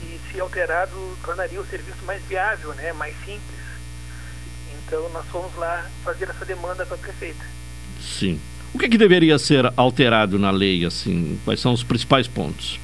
[0.00, 3.60] que, se alterado, tornaria o serviço mais viável, né, mais simples.
[4.74, 7.44] Então, nós fomos lá fazer essa demanda para a prefeita.
[8.00, 8.40] Sim.
[8.72, 11.38] O que, é que deveria ser alterado na lei, assim?
[11.44, 12.80] Quais são os principais pontos?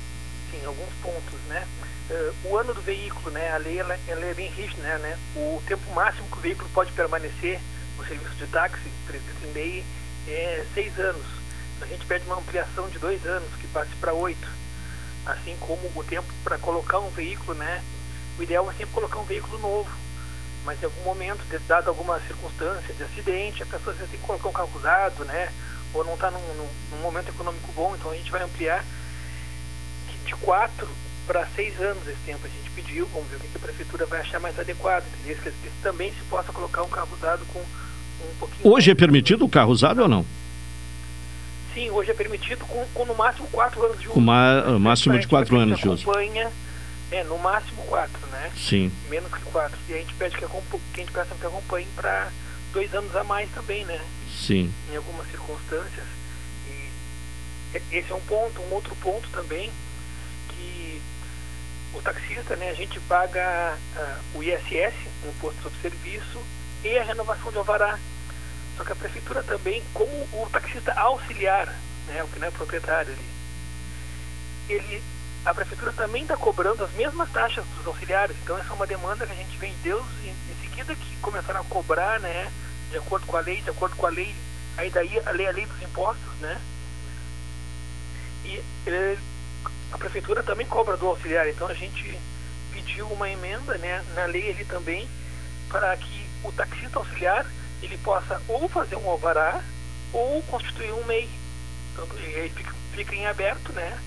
[0.51, 1.67] Sim, alguns pontos, né?
[2.11, 3.53] Uh, o ano do veículo, né?
[3.53, 5.19] A lei ela, ela é bem rígida, né?
[5.35, 7.59] O tempo máximo que o veículo pode permanecer
[8.09, 9.85] serviço de táxi, 3 litros e meio,
[10.29, 11.27] é seis anos.
[11.81, 14.49] A gente pede uma ampliação de dois anos, que passe para oito.
[15.27, 17.83] Assim como o tempo para colocar um veículo, né?
[18.39, 20.09] O ideal é sempre colocar um veículo novo
[20.65, 24.53] mas em algum momento, dado alguma circunstância de acidente, a pessoa tem que colocar um
[24.53, 25.51] carro usado, né?
[25.95, 28.85] ou não está num, num, num, momento econômico bom, então a gente vai ampliar
[30.25, 30.87] de quatro
[31.27, 32.47] para seis anos esse tempo.
[32.47, 36.13] A gente pediu, vamos ver o que a prefeitura vai achar mais adequado, que também
[36.13, 37.65] se possa colocar um carro usado com
[38.21, 38.73] um pouquinho.
[38.73, 40.25] Hoje é permitido o carro usado ou não?
[41.75, 44.15] Sim, hoje é permitido com, com no máximo quatro anos de uso.
[44.15, 46.03] Com ma máximo de quatro anos de uso.
[46.03, 46.51] Acompanha,
[47.11, 48.51] é, no máximo quatro, né?
[48.57, 48.91] Sim.
[49.09, 49.79] Menos que quatro.
[49.89, 52.31] E a gente pede que, que a gente peça que acompanhe para
[52.73, 54.01] dois anos a mais também, né?
[54.31, 54.73] Sim.
[54.93, 56.07] Em algumas circunstâncias.
[56.69, 58.61] E esse é um ponto.
[58.61, 59.71] Um outro ponto também
[60.49, 61.01] que
[61.95, 64.95] o taxista, né, a gente paga uh, o ISS,
[65.25, 66.39] o Imposto sobre Serviço,
[66.85, 67.99] e a renovação de alvará.
[68.77, 71.67] Só que a prefeitura também, como o taxista auxiliar,
[72.07, 73.29] né, o que não é proprietário ali,
[74.69, 75.03] ele,
[75.45, 78.37] a prefeitura também está cobrando as mesmas taxas dos auxiliares.
[78.43, 81.17] Então essa é uma demanda que a gente vem de Deus em, em seguida que
[81.17, 82.51] começaram a cobrar, né,
[82.91, 84.35] de acordo com a lei, de acordo com a lei,
[84.77, 86.61] aí daí a lei, a lei dos impostos, né?
[88.45, 89.19] E ele,
[89.93, 92.19] a prefeitura também cobra do auxiliar, então a gente
[92.73, 95.09] pediu uma emenda, né, na lei ali também,
[95.69, 97.47] para que o taxista auxiliar
[97.83, 99.63] ele possa ou fazer um alvará
[100.13, 101.29] ou constituir um MEI.
[101.93, 103.99] Então, aí fica, fica em aberto, né,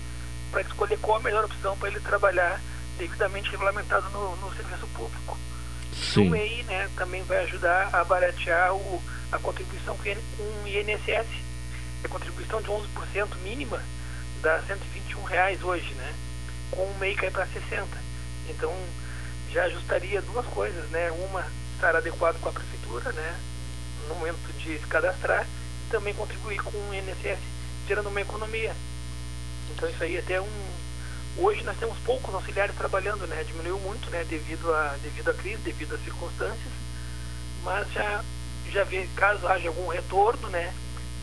[0.50, 2.60] para escolher qual a melhor opção para ele trabalhar
[2.98, 5.38] devidamente regulamentado no, no serviço público.
[5.92, 6.28] Sim.
[6.28, 11.26] O MEI né, também vai ajudar a baratear o, a contribuição com o INSS.
[12.04, 13.82] A contribuição de 11% mínima
[14.42, 16.14] dá 121 reais hoje, né?
[16.70, 17.86] Com o MEI cai para 60.
[18.48, 18.74] Então
[19.52, 21.10] já ajustaria duas coisas, né?
[21.12, 21.46] Uma
[21.82, 23.40] estar adequado com a prefeitura, né?
[24.08, 27.40] No momento de se cadastrar e também contribuir com o INSS,
[27.88, 28.72] gerando uma economia.
[29.74, 30.72] Então isso aí até um
[31.34, 33.42] Hoje nós temos poucos auxiliares trabalhando, né?
[33.42, 34.22] Diminuiu muito, né?
[34.28, 36.72] Devido à devido à crise, devido às circunstâncias.
[37.64, 38.22] Mas já
[38.70, 40.74] já vê caso haja algum retorno, né?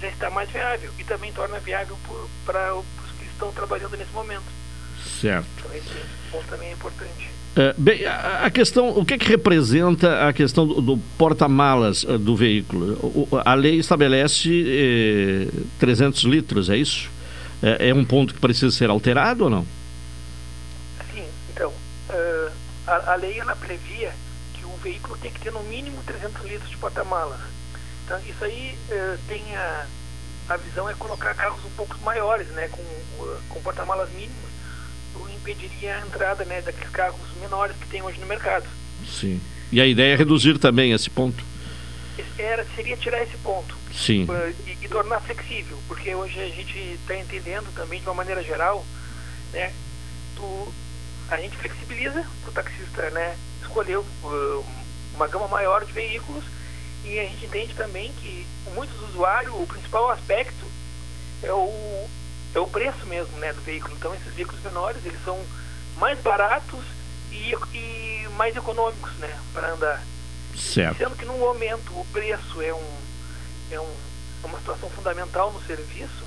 [0.01, 1.95] Já está mais viável e também torna viável
[2.43, 2.85] para os
[3.19, 4.51] que estão trabalhando nesse momento.
[5.21, 5.47] Certo.
[5.59, 7.38] Então esse ponto também é importante.
[7.55, 12.35] É, bem, a, questão, o que, que representa a questão do, do porta-malas uh, do
[12.35, 12.93] veículo?
[13.03, 15.47] O, a lei estabelece eh,
[15.79, 17.09] 300 litros, é isso?
[17.61, 19.65] É, é um ponto que precisa ser alterado ou não?
[22.89, 24.13] a, a lei ela previa
[24.53, 27.39] que o veículo tem que ter no mínimo 300 litros de porta-malas.
[28.05, 29.85] Então, isso aí eh, tem a,
[30.49, 32.83] a visão é colocar carros um pouco maiores, né, com,
[33.49, 34.48] com porta-malas mínimos, o
[35.51, 38.65] impediria a entrada né, daqueles carros menores que tem hoje no mercado.
[39.07, 39.41] Sim.
[39.71, 41.43] E a ideia é reduzir também esse ponto?
[42.37, 43.75] Era, seria tirar esse ponto.
[43.93, 44.25] Sim.
[44.25, 48.43] Uh, e, e, tornar flexível, porque hoje a gente está entendendo também de uma maneira
[48.43, 48.85] geral,
[49.51, 49.73] né,
[50.35, 50.73] do,
[51.29, 54.65] a gente flexibiliza para o taxista né, escolher uh,
[55.15, 56.43] uma gama maior de veículos
[57.05, 60.65] e a gente entende também que muitos usuários, o principal aspecto
[61.43, 62.09] é o,
[62.53, 63.95] é o preço mesmo né, do veículo.
[63.95, 65.39] Então esses veículos menores eles são
[65.97, 66.83] mais baratos
[67.31, 70.03] e, e mais econômicos né, para andar.
[70.55, 70.97] Certo.
[70.97, 72.97] Sendo que no momento o preço é, um,
[73.71, 73.93] é um,
[74.43, 76.23] é uma situação fundamental no serviço,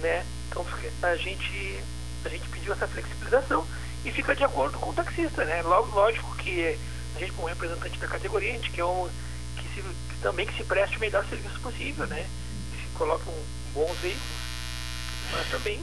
[0.00, 0.24] né?
[0.48, 0.66] Então
[1.02, 1.78] a gente,
[2.24, 3.64] a gente pediu essa flexibilização
[4.04, 5.62] e fica de acordo com o taxista, né?
[5.62, 6.76] Logo, lógico que
[7.14, 9.08] a gente como representante da categoria, a gente quer um,
[9.56, 12.26] que, se, que também que se preste o melhor serviço possível, né?
[12.72, 14.39] Que se coloque um, um bons veículos.
[15.32, 15.80] Mas também,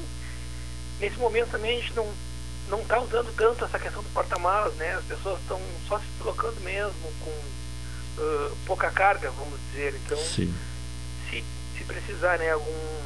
[0.99, 2.11] nesse momento também a gente não
[2.69, 4.95] não está usando tanto essa questão do porta-malas, né?
[4.95, 9.95] As pessoas estão só se deslocando mesmo com uh, pouca carga, vamos dizer.
[10.05, 10.53] Então, Sim.
[11.29, 11.45] se,
[11.77, 12.99] se precisar, né, algum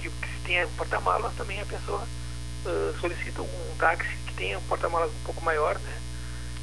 [0.00, 2.02] que, que tenha porta-malas, também a pessoa
[2.64, 6.00] uh, solicita um táxi tenha um porta-malas um pouco maior, né?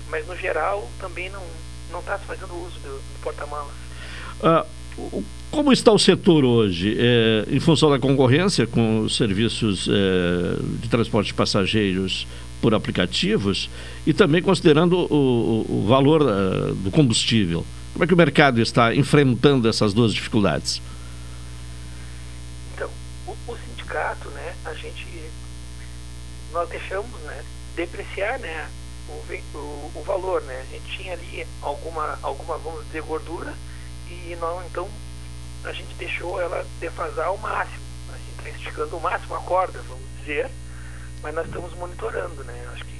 [0.09, 1.45] mas no geral também não
[1.91, 3.73] não está se fazendo uso do, do porta-malas.
[4.41, 4.65] Ah,
[5.51, 10.89] como está o setor hoje, é, em função da concorrência com os serviços é, de
[10.89, 12.27] transporte de passageiros
[12.61, 13.69] por aplicativos
[14.05, 17.65] e também considerando o, o valor uh, do combustível?
[17.93, 20.81] Como é que o mercado está enfrentando essas duas dificuldades?
[22.73, 22.89] Então,
[23.27, 25.05] o, o sindicato, né, a gente,
[26.51, 27.43] nós deixamos, né,
[27.75, 28.67] depreciar, né,
[29.07, 30.65] o, o, o, valor, né?
[30.67, 33.53] A gente tinha ali alguma, alguma, vamos dizer, gordura
[34.31, 34.87] e não, então
[35.63, 37.83] a gente deixou ela defasar ao máximo.
[38.13, 40.49] A gente está esticando o máximo a corda, vamos dizer,
[41.21, 42.67] mas nós estamos monitorando, né?
[42.73, 42.95] Acho que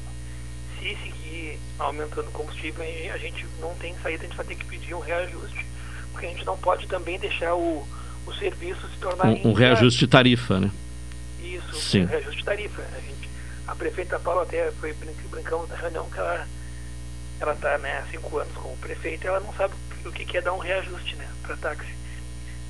[0.80, 4.65] se seguir aumentando o combustível, a gente não tem saída, a gente vai ter que
[4.65, 5.65] pedir um reajuste,
[6.11, 7.88] porque a gente não pode também deixar o,
[8.26, 9.28] o serviço se tornar...
[9.28, 10.71] Um, um reajuste de tarifa, né?
[11.41, 12.03] Isso, Sim.
[12.03, 12.82] um reajuste de tarifa.
[12.82, 13.15] A gente
[13.67, 14.93] a prefeita Paula até foi
[15.32, 16.47] brincando na reunião que ela
[17.39, 19.73] ela está né, há cinco anos como prefeita ela não sabe
[20.05, 21.93] o que é dar um reajuste né, para táxi.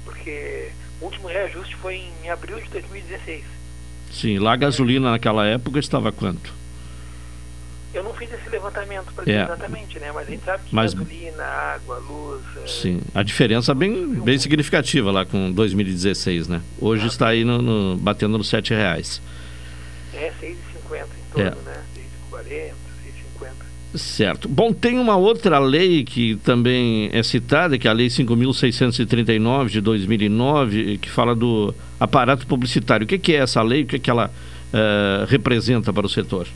[0.03, 3.43] Porque o último reajuste foi em abril de 2016.
[4.11, 6.53] Sim, lá a gasolina naquela época estava quanto?
[7.93, 9.43] Eu não fiz esse levantamento para dizer é.
[9.43, 10.11] exatamente, né?
[10.11, 12.43] Mas a gente sabe que Mas, gasolina, água, luz.
[12.63, 16.61] É, sim, a diferença bem, bem significativa lá com 2016, né?
[16.80, 19.22] Hoje ah, está aí no, no, batendo nos sete reais.
[20.13, 21.63] É, 6,50 em torno, é.
[21.63, 21.84] né?
[22.32, 22.74] 6,40, 6,50.
[23.98, 24.48] Certo.
[24.48, 29.82] Bom, tem uma outra lei que também é citada, que é a Lei 5.639 de
[29.82, 33.06] 2009, que fala do aparato publicitário.
[33.06, 33.84] O que, é essa lei?
[33.84, 34.32] O que, que ela
[34.74, 36.48] uh, representa para o setor?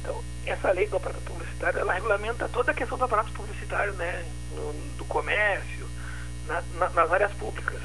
[0.00, 4.24] Então, essa lei do aparato publicitário, ela regulamenta toda a questão do aparato publicitário, né?
[4.54, 5.86] No, do comércio,
[6.46, 7.80] na, na, nas áreas públicas.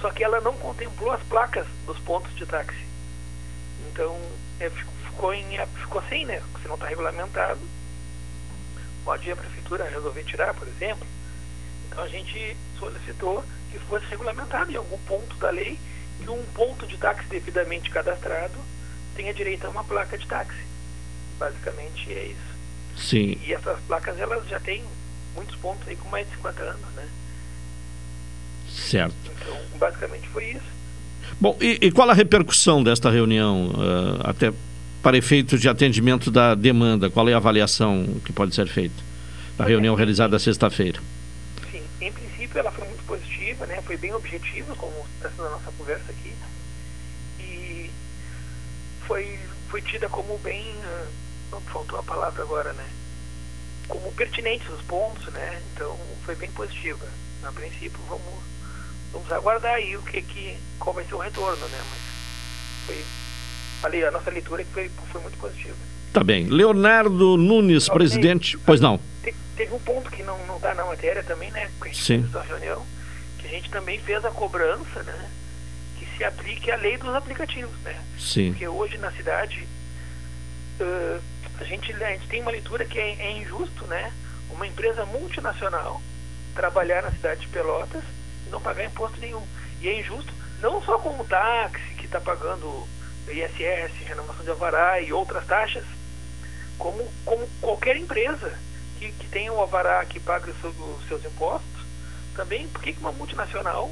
[0.00, 2.84] Só que ela não contemplou as placas dos pontos de táxi.
[3.90, 4.18] Então,
[4.60, 4.93] é, ficou,
[5.32, 6.42] em, ficou assim, né?
[6.60, 7.60] Se não está regulamentado,
[9.04, 11.06] pode a prefeitura resolver tirar, por exemplo.
[11.86, 15.78] Então, a gente solicitou que fosse regulamentado em algum ponto da lei
[16.22, 18.54] que um ponto de táxi devidamente cadastrado
[19.14, 20.62] tenha direito a uma placa de táxi.
[21.38, 22.54] Basicamente é isso.
[22.96, 23.38] Sim.
[23.44, 24.84] E essas placas, elas já têm
[25.34, 27.08] muitos pontos aí com mais de 50 anos, né?
[28.70, 29.14] Certo.
[29.24, 30.74] Então, basicamente foi isso.
[31.40, 34.52] Bom, e, e qual a repercussão desta reunião, uh, até
[35.04, 37.10] para efeitos de atendimento da demanda?
[37.10, 38.94] Qual é a avaliação que pode ser feita
[39.58, 40.98] da reunião realizada sexta-feira?
[41.70, 43.82] Sim, em princípio ela foi muito positiva, né?
[43.82, 46.32] foi bem objetiva, como está sendo a nossa conversa aqui,
[47.38, 47.90] e
[49.06, 49.38] foi,
[49.68, 51.06] foi tida como bem, uh,
[51.52, 52.86] não faltou a palavra agora, né?
[53.86, 55.60] Como pertinentes os pontos, né?
[55.74, 57.06] Então foi bem positiva.
[57.42, 58.42] A princípio vamos
[59.12, 61.78] vamos aguardar aí o que, que qual vai ser o retorno, né?
[61.90, 62.00] Mas
[62.86, 63.04] foi,
[63.84, 65.76] falei, a nossa leitura foi, foi muito positiva.
[66.12, 66.46] Tá bem.
[66.46, 68.56] Leonardo Nunes, não, presidente.
[68.56, 68.98] Tem, pois não.
[69.56, 71.70] teve um ponto que não está na matéria também, né?
[71.80, 72.28] Que a gente Sim.
[72.30, 72.86] fez reunião,
[73.38, 75.30] que a gente também fez a cobrança, né?
[75.98, 78.00] Que se aplique a lei dos aplicativos, né?
[78.18, 78.52] Sim.
[78.52, 79.68] Porque hoje na cidade
[80.80, 81.20] uh,
[81.60, 84.12] a, gente, a gente tem uma leitura que é, é injusto, né?
[84.50, 86.00] Uma empresa multinacional
[86.54, 88.04] trabalhar na cidade de Pelotas
[88.50, 89.42] não pagar imposto nenhum.
[89.82, 90.32] E é injusto,
[90.62, 92.86] não só com o táxi, que está pagando
[93.28, 95.84] ISS, renovação de alvará e outras taxas,
[96.78, 98.58] como, como qualquer empresa
[98.98, 101.84] que, que tenha o alvará que paga os seus, os seus impostos,
[102.34, 103.90] também, por que uma multinacional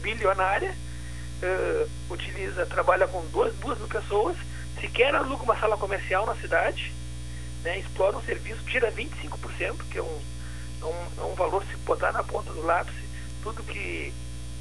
[0.00, 0.74] bilionária
[1.42, 4.36] uh, utiliza, trabalha com duas, duas mil pessoas,
[4.80, 6.92] sequer aluga uma sala comercial na cidade,
[7.62, 10.20] né, explora um serviço, tira 25%, que é um,
[10.80, 12.94] é um, é um valor se botar na ponta do lápis,
[13.42, 14.12] tudo que,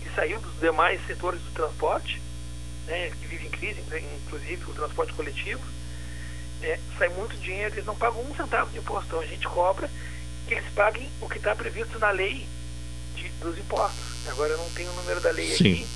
[0.01, 2.21] que saiu dos demais setores do transporte,
[2.91, 3.81] né, que vive em crise,
[4.25, 5.61] inclusive o transporte coletivo,
[6.61, 9.07] é, sai muito dinheiro, eles não pagam um centavo de imposto.
[9.07, 9.89] Então a gente cobra
[10.45, 12.45] que eles paguem o que está previsto na lei
[13.15, 14.27] de, dos impostos.
[14.27, 15.73] Agora eu não tenho o número da lei Sim.
[15.73, 15.87] aqui,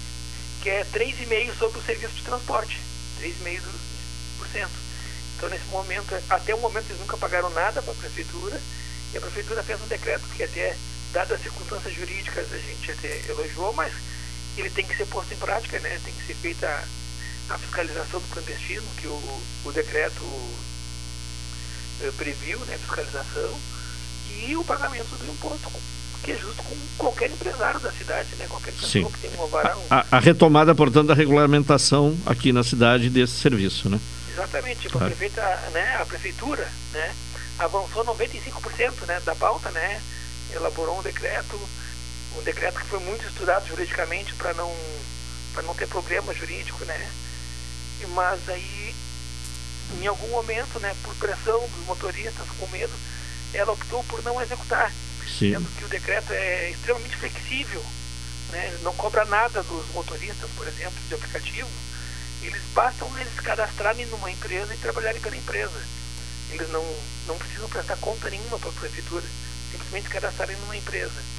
[0.63, 2.79] que é 3,5% sobre o serviço de transporte.
[3.21, 4.67] 3,5%.
[5.35, 8.59] Então nesse momento, até o momento eles nunca pagaram nada para a prefeitura,
[9.13, 10.75] e a prefeitura fez um decreto que até
[11.11, 13.93] dadas as circunstâncias jurídicas, a gente até elogiou, mas
[14.61, 15.99] ele tem que ser posto em prática, né?
[16.03, 16.67] Tem que ser feita
[17.49, 20.23] a, fiscalização do clandestino, que o, o decreto
[22.01, 22.77] eh, previu, né?
[22.77, 23.59] Fiscalização,
[24.39, 25.71] e o pagamento do imposto,
[26.23, 28.45] que é justo com qualquer empresário da cidade, né?
[28.49, 29.11] Qualquer pessoa Sim.
[29.11, 29.75] que tem um alvará.
[29.89, 33.99] A, a, retomada, portanto, da regulamentação aqui na cidade desse serviço, né?
[34.31, 34.81] Exatamente.
[34.81, 35.05] Tipo, claro.
[35.05, 35.41] a, prefeita,
[35.73, 35.97] né?
[35.99, 37.15] a prefeitura, né?
[37.59, 39.21] Avançou 95% né?
[39.25, 40.01] da pauta, né?
[40.53, 41.59] elaborou um decreto,
[42.37, 44.73] um decreto que foi muito estudado juridicamente para não
[45.53, 47.11] para não ter problema jurídico, né?
[48.09, 48.95] Mas aí
[50.01, 52.93] em algum momento, né, por pressão dos motoristas, com medo,
[53.53, 54.91] ela optou por não executar.
[55.25, 55.53] Sim.
[55.53, 57.83] Sendo que o decreto é extremamente flexível,
[58.51, 61.69] né, não cobra nada dos motoristas, por exemplo, de aplicativo.
[62.41, 65.81] Eles bastam eles cadastrarem numa empresa e trabalharem pela empresa.
[66.51, 66.85] Eles não,
[67.27, 69.23] não precisam prestar conta nenhuma para a prefeitura,
[69.71, 71.34] simplesmente cadastrarem numa empresa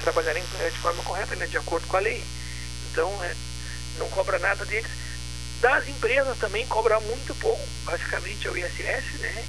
[0.00, 2.22] trabalharem eh, de forma correta, né, de acordo com a lei.
[2.90, 3.34] Então, é,
[3.98, 4.90] não cobra nada deles.
[5.60, 9.44] Das empresas também cobra muito pouco, basicamente é o ISS, né?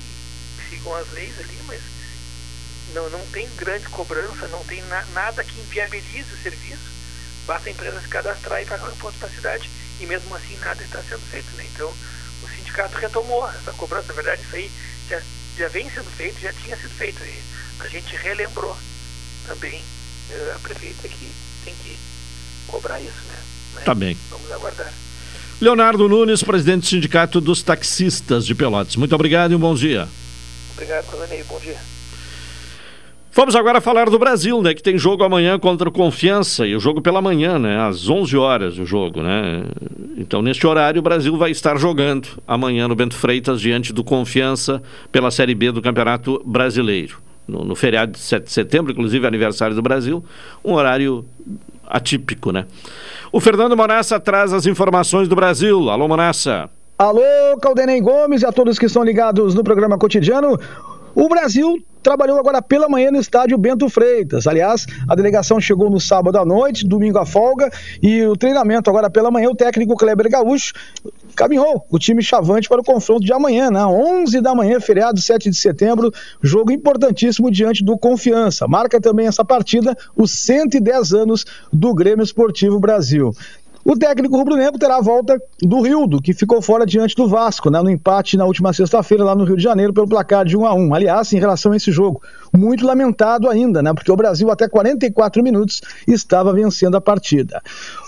[0.70, 1.82] Sigam as leis ali, mas
[2.94, 6.92] não, não tem grande cobrança, não tem na, nada que inviabilize o serviço.
[7.48, 10.58] Basta a empresa se cadastrar e pagar o imposto para a cidade e mesmo assim
[10.58, 11.66] nada está sendo feito, né?
[11.74, 14.72] Então o sindicato retomou essa cobrança, na verdade isso aí
[15.10, 15.22] já,
[15.58, 17.22] já vem sendo feito, já tinha sido feito.
[17.80, 18.78] A gente relembrou
[19.48, 19.84] também
[20.56, 21.30] a prefeita que
[21.64, 21.98] tem que
[22.68, 23.38] cobrar isso, né?
[23.76, 24.18] Mas Tá bem.
[24.30, 24.92] Vamos aguardar.
[25.62, 28.96] Leonardo Nunes, presidente do Sindicato dos Taxistas de Pelotas.
[28.96, 30.08] Muito obrigado e um bom dia.
[30.74, 31.46] Obrigado, Coronel.
[31.48, 31.78] Bom dia.
[33.34, 34.74] Vamos agora falar do Brasil, né?
[34.74, 37.80] Que tem jogo amanhã contra o Confiança e o jogo pela manhã, né?
[37.80, 39.64] Às 11 horas o jogo, né?
[40.18, 44.84] Então, neste horário, o Brasil vai estar jogando amanhã no Bento Freitas diante do Confiança
[45.12, 47.20] pela Série B do Campeonato Brasileiro.
[47.48, 50.24] No, no feriado de 7 de setembro, inclusive aniversário do Brasil,
[50.64, 51.26] um horário
[51.86, 52.66] atípico, né?
[53.32, 55.90] O Fernando Monassa traz as informações do Brasil.
[55.90, 56.70] Alô, Monassa.
[56.98, 57.22] Alô,
[57.62, 60.58] Caldenem Gomes e a todos que estão ligados no programa cotidiano.
[61.14, 64.48] O Brasil trabalhou agora pela manhã no estádio Bento Freitas.
[64.48, 67.70] Aliás, a delegação chegou no sábado à noite, domingo à folga,
[68.02, 70.74] e o treinamento agora pela manhã, o técnico Kleber Gaúcho
[71.36, 73.86] caminhou o time chavante para o confronto de amanhã, né?
[73.86, 76.12] 11 da manhã, feriado 7 de setembro,
[76.42, 78.68] jogo importantíssimo diante do Confiança.
[78.68, 83.34] Marca também essa partida os 110 anos do Grêmio Esportivo Brasil.
[83.84, 87.82] O técnico rubro-negro terá a volta do Rildo, que ficou fora diante do Vasco, né,
[87.82, 90.74] no empate na última sexta-feira lá no Rio de Janeiro pelo placar de 1 a
[90.76, 90.94] 1.
[90.94, 92.22] Aliás, em relação a esse jogo,
[92.54, 97.60] muito lamentado ainda, né, porque o Brasil até 44 minutos estava vencendo a partida.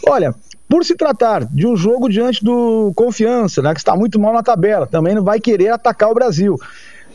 [0.07, 0.35] Olha,
[0.67, 4.43] por se tratar de um jogo diante do Confiança, né, que está muito mal na
[4.43, 6.57] tabela, também não vai querer atacar o Brasil.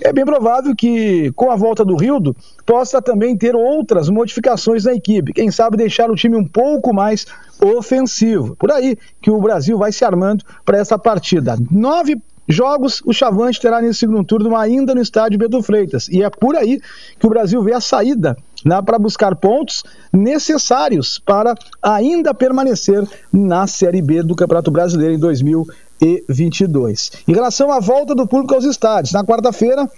[0.00, 4.94] É bem provável que, com a volta do Rildo, possa também ter outras modificações na
[4.94, 5.32] equipe.
[5.32, 7.26] Quem sabe deixar o time um pouco mais
[7.60, 8.54] ofensivo.
[8.56, 11.56] Por aí que o Brasil vai se armando para essa partida.
[11.68, 12.16] Nove
[12.48, 16.08] jogos o Chavante terá nesse segundo turno ainda no estádio Beto Freitas.
[16.08, 16.80] E é por aí
[17.18, 18.36] que o Brasil vê a saída
[18.68, 23.02] né, para buscar pontos necessários para ainda permanecer
[23.32, 27.12] na Série B do Campeonato Brasileiro em 2022.
[27.26, 29.90] Em relação à volta do público aos estádios, na quarta-feira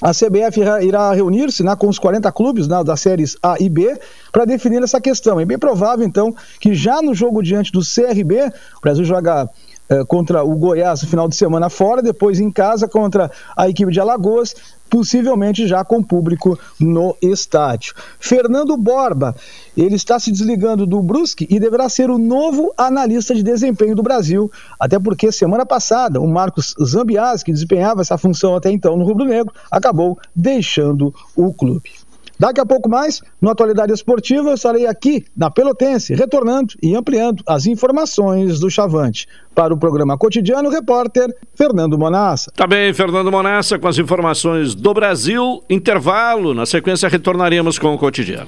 [0.00, 3.98] a CBF irá reunir-se né, com os 40 clubes né, das séries A e B
[4.32, 5.40] para definir essa questão.
[5.40, 8.46] É bem provável, então, que já no jogo diante do CRB,
[8.76, 9.48] o Brasil joga
[9.88, 13.90] eh, contra o Goiás no final de semana fora, depois em casa contra a equipe
[13.90, 14.54] de Alagoas,
[14.88, 17.94] possivelmente já com público no estádio.
[18.18, 19.34] Fernando Borba,
[19.76, 24.02] ele está se desligando do Brusque e deverá ser o novo analista de desempenho do
[24.02, 29.04] Brasil, até porque semana passada o Marcos Zambiasi, que desempenhava essa função até então no
[29.04, 31.90] Rubro Negro, acabou deixando o clube.
[32.38, 37.42] Daqui a pouco mais, no Atualidade Esportiva, eu estarei aqui na Pelotense, retornando e ampliando
[37.46, 39.26] as informações do Chavante.
[39.54, 42.52] Para o programa cotidiano, o repórter Fernando Monassa.
[42.54, 45.62] Tá bem, Fernando Monassa, com as informações do Brasil.
[45.68, 46.54] Intervalo.
[46.54, 48.46] Na sequência, retornaremos com o cotidiano.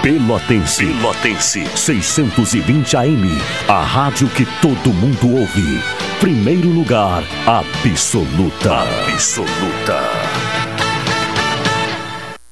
[0.00, 0.86] Pelotense.
[0.86, 1.66] Pelotense.
[1.74, 3.28] 620 AM.
[3.66, 6.05] A rádio que todo mundo ouve.
[6.20, 8.84] Primeiro lugar, absoluta.
[9.12, 10.85] Absoluta.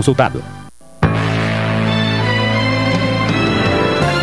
[0.00, 0.42] consultado.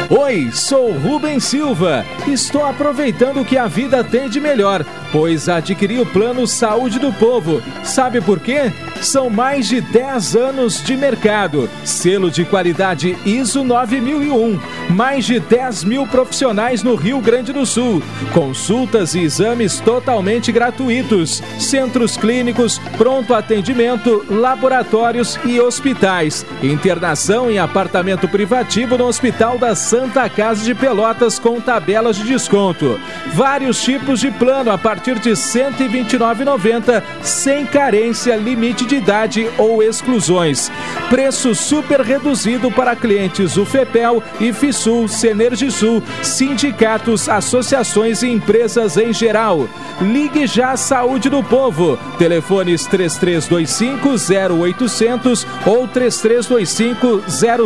[0.10, 2.04] Oi, sou Rubem Silva.
[2.28, 7.12] Estou aproveitando o que a vida tem de melhor, pois adquiri o plano Saúde do
[7.14, 7.62] Povo.
[7.84, 8.72] Sabe por quê?
[9.02, 11.70] São mais de 10 anos de mercado.
[11.84, 18.02] Selo de qualidade ISO 9001 Mais de 10 mil profissionais no Rio Grande do Sul.
[18.34, 21.42] Consultas e exames totalmente gratuitos.
[21.60, 26.46] Centros clínicos, pronto atendimento, laboratórios e hospitais.
[26.62, 33.00] Internação em apartamento privativo no Hospital da Santa Casa de Pelotas com tabelas de desconto.
[33.34, 39.82] Vários tipos de plano a partir de R$ 129,90, sem carência, limite de idade ou
[39.82, 40.72] exclusões.
[41.10, 49.68] Preço super reduzido para clientes UFEPEL e FISUL, Senergisul, sindicatos, associações e empresas em geral.
[50.02, 51.98] Ligue já à Saúde do Povo.
[52.18, 54.10] Telefones 3325
[54.54, 57.24] 0800 ou 3325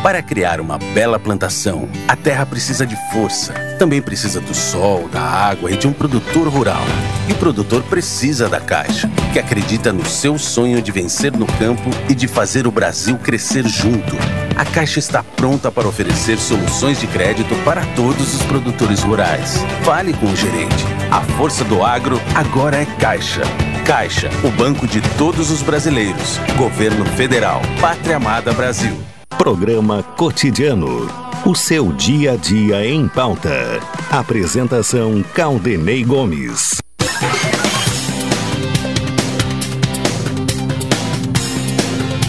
[0.04, 3.54] Para criar uma bela plantação, a terra precisa de força.
[3.78, 6.82] Também precisa do sol, da água e de um produtor rural.
[7.30, 11.92] E o produtor precisa da Caixa, que acredita no seu sonho de vencer no campo
[12.10, 14.18] e de fazer o Brasil crescer junto.
[14.56, 19.60] A Caixa está pronta para oferecer soluções de crédito para todos os produtores rurais.
[19.84, 20.84] Fale com o gerente.
[21.12, 23.44] A força do agro agora é Caixa.
[23.86, 26.40] Caixa, o banco de todos os brasileiros.
[26.58, 27.62] Governo Federal.
[27.80, 29.11] Pátria Amada Brasil.
[29.38, 31.08] Programa Cotidiano.
[31.46, 33.80] O seu dia a dia em pauta.
[34.12, 36.78] Apresentação Caldenei Gomes.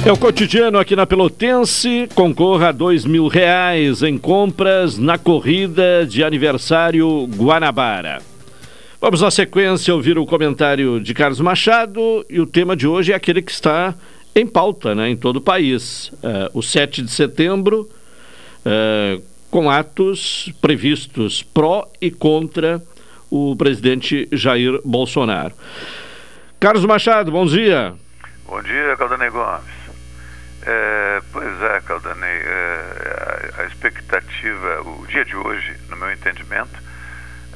[0.07, 2.09] É o cotidiano aqui na Pelotense.
[2.15, 8.23] Concorra a dois mil reais em compras na corrida de aniversário Guanabara.
[9.01, 13.17] Vamos na sequência ouvir o comentário de Carlos Machado e o tema de hoje é
[13.17, 13.95] aquele que está
[14.35, 16.09] em pauta né, em todo o país.
[16.09, 17.89] Uh, o 7 de setembro,
[18.65, 22.83] uh, com atos previstos pró e contra
[23.31, 25.55] o presidente Jair Bolsonaro.
[26.59, 27.95] Carlos Machado, bom dia.
[28.47, 29.83] Bom dia, Caldanei Gomes.
[30.65, 36.79] É, pois é, Caldanei, é, a, expectativa, o dia de hoje, no meu entendimento,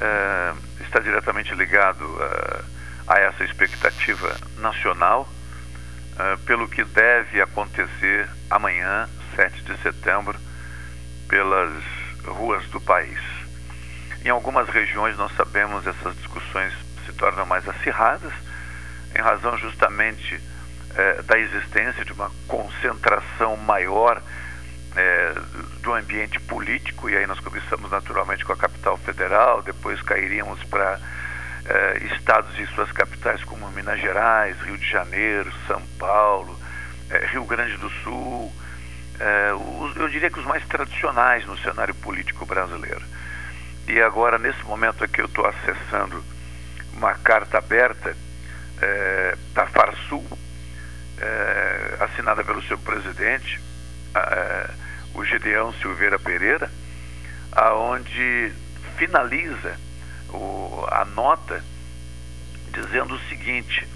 [0.00, 0.52] é,
[0.82, 2.04] está diretamente ligado
[3.06, 5.28] a, a essa expectativa nacional
[6.16, 10.38] uh, pelo que deve acontecer amanhã, 7 de setembro,
[11.28, 11.72] pelas
[12.24, 13.18] ruas do país.
[14.24, 16.72] Em algumas regiões nós sabemos essas discussões
[17.04, 18.32] se tornam mais acirradas,
[19.14, 20.40] em razão justamente
[20.96, 24.20] eh, da existência de uma concentração maior
[24.96, 25.34] eh,
[25.82, 30.98] do ambiente político, e aí nós começamos naturalmente com a capital federal, depois cairíamos para
[31.68, 36.58] eh, estados e suas capitais como Minas Gerais, Rio de Janeiro, São Paulo,
[37.10, 38.52] eh, Rio Grande do Sul,
[39.18, 43.02] eh, os, eu diria que os mais tradicionais no cenário político brasileiro.
[43.88, 46.22] E agora, nesse momento aqui, eu estou acessando
[46.92, 48.16] uma carta aberta
[48.80, 50.26] eh, da Farsul,
[51.18, 53.60] eh, assinada pelo seu presidente,
[54.14, 54.70] eh,
[55.14, 56.70] o Gideão Silveira Pereira,
[57.52, 58.52] aonde
[58.98, 59.78] finaliza
[60.30, 61.62] o, a nota
[62.72, 63.86] dizendo o seguinte: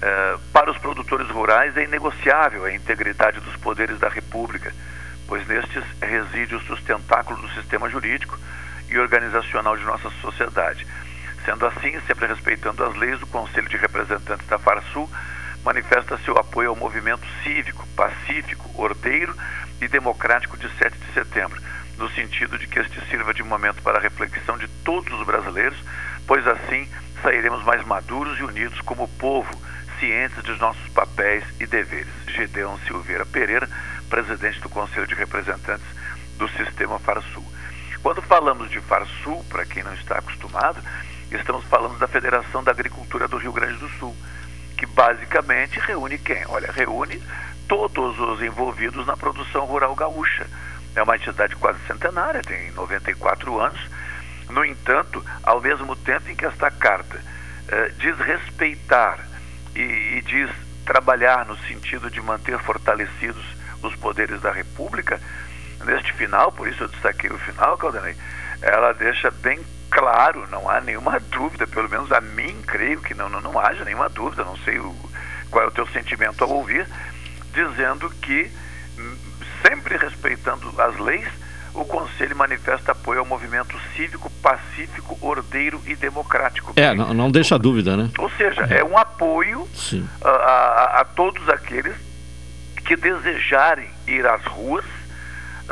[0.00, 4.74] é, para os produtores rurais é inegociável a integridade dos poderes da República,
[5.26, 8.38] pois nestes reside o sustentáculo do sistema jurídico
[8.88, 10.86] e organizacional de nossa sociedade.
[11.44, 15.10] Sendo assim, sempre respeitando as leis, o Conselho de Representantes da Farsul
[15.64, 19.34] manifesta seu apoio ao movimento cívico, pacífico, ordeiro
[19.80, 21.60] e democrático de 7 de setembro
[21.98, 25.78] no sentido de que este sirva de momento para a reflexão de todos os brasileiros,
[26.26, 26.88] pois assim
[27.22, 29.50] sairemos mais maduros e unidos como povo,
[30.00, 32.12] cientes dos nossos papéis e deveres.
[32.26, 33.68] Gedeão Silveira Pereira,
[34.10, 35.86] presidente do Conselho de Representantes
[36.36, 37.44] do Sistema Farsul.
[38.02, 40.82] Quando falamos de Farsul, para quem não está acostumado,
[41.30, 44.16] estamos falando da Federação da Agricultura do Rio Grande do Sul,
[44.76, 46.44] que basicamente reúne quem?
[46.48, 47.22] Olha, reúne
[47.68, 50.46] todos os envolvidos na produção rural gaúcha
[50.94, 53.80] é uma entidade quase centenária, tem 94 anos.
[54.48, 57.20] No entanto, ao mesmo tempo em que esta carta
[57.68, 59.18] eh, diz respeitar
[59.74, 60.50] e, e, diz
[60.84, 63.44] trabalhar no sentido de manter fortalecidos
[63.82, 65.20] os poderes da República,
[65.84, 68.14] neste final, por isso eu destaquei o final, Caldanei,
[68.60, 73.28] ela deixa bem claro, não há nenhuma dúvida, pelo menos a mim, creio que não,
[73.28, 74.94] não, não haja nenhuma dúvida, não sei o,
[75.50, 76.86] qual é o teu sentimento ao ouvir,
[77.52, 78.50] dizendo que
[79.66, 81.28] sempre respeitando as leis,
[81.74, 86.72] o Conselho manifesta apoio ao movimento cívico, pacífico, ordeiro e democrático.
[86.76, 88.10] É, não, não deixa dúvida, né?
[88.18, 89.66] Ou seja, é um apoio
[90.22, 91.94] a, a, a, todos aqueles
[92.84, 94.84] que desejarem ir às ruas,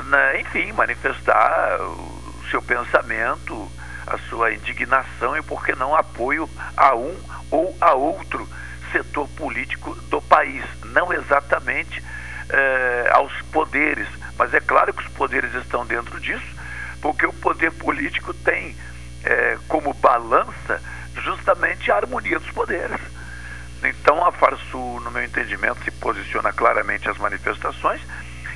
[0.06, 3.70] né, enfim, manifestar o seu pensamento,
[4.06, 7.14] a sua indignação e, por que não, apoio a um
[7.50, 8.48] ou a outro
[8.90, 10.64] setor político do país.
[10.84, 12.02] Não exatamente
[12.52, 16.56] eh, aos poderes, mas é claro que os poderes estão dentro disso,
[17.00, 18.76] porque o poder político tem
[19.24, 20.82] eh, como balança
[21.14, 23.00] justamente a harmonia dos poderes.
[23.82, 28.00] Então a Farsul, no meu entendimento, se posiciona claramente às manifestações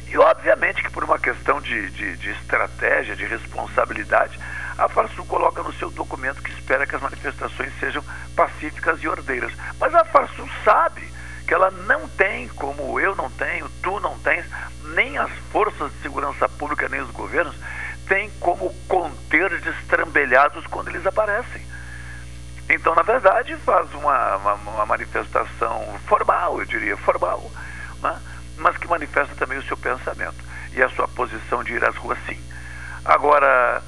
[0.09, 4.39] e obviamente que por uma questão de, de, de estratégia, de responsabilidade,
[4.77, 8.05] a Farsul coloca no seu documento que espera que as manifestações sejam
[8.37, 9.53] pacíficas e ordeiras.
[9.81, 11.14] Mas a Farsul sabe
[11.47, 14.47] que ela não tem, como eu não tenho, tu não tens,
[14.95, 17.55] nem as forças de segurança pública, nem os governos,
[18.07, 21.63] tem como conter destrambelhados quando eles aparecem.
[22.69, 27.51] Então, na verdade, faz uma, uma, uma manifestação formal, eu diria, formal,
[28.03, 28.19] né?
[28.57, 30.37] mas que manifesta também o seu pensamento
[30.73, 32.41] e a sua posição de ir às ruas, sim.
[33.05, 33.83] Agora,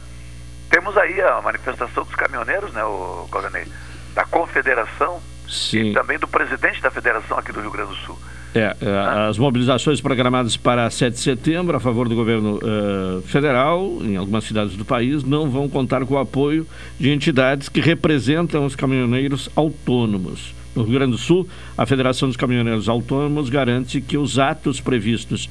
[0.69, 3.67] temos aí a manifestação dos caminhoneiros, né, o Caldanei,
[4.15, 5.91] da Confederação Sim.
[5.91, 8.19] e também do presidente da Federação aqui do Rio Grande do Sul.
[8.55, 13.99] É, é, as mobilizações programadas para 7 de setembro a favor do governo uh, federal
[14.01, 16.67] em algumas cidades do país não vão contar com o apoio
[16.99, 20.55] de entidades que representam os caminhoneiros autônomos.
[20.75, 25.49] No Rio Grande do Sul, a Federação dos Caminhoneiros Autônomos garante que os atos previstos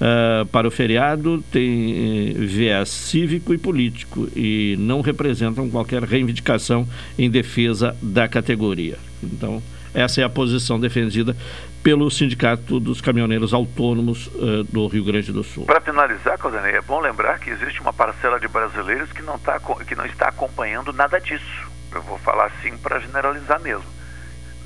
[0.00, 6.88] uh, para o feriado têm viés cívico e político e não representam qualquer reivindicação
[7.18, 8.98] em defesa da categoria.
[9.22, 9.62] Então,
[9.94, 11.36] essa é a posição defendida
[11.82, 15.64] pelo Sindicato dos Caminhoneiros Autônomos uh, do Rio Grande do Sul.
[15.64, 19.60] Para finalizar, Caldanei, é bom lembrar que existe uma parcela de brasileiros que não, tá,
[19.86, 21.68] que não está acompanhando nada disso.
[21.92, 23.84] Eu vou falar assim para generalizar mesmo.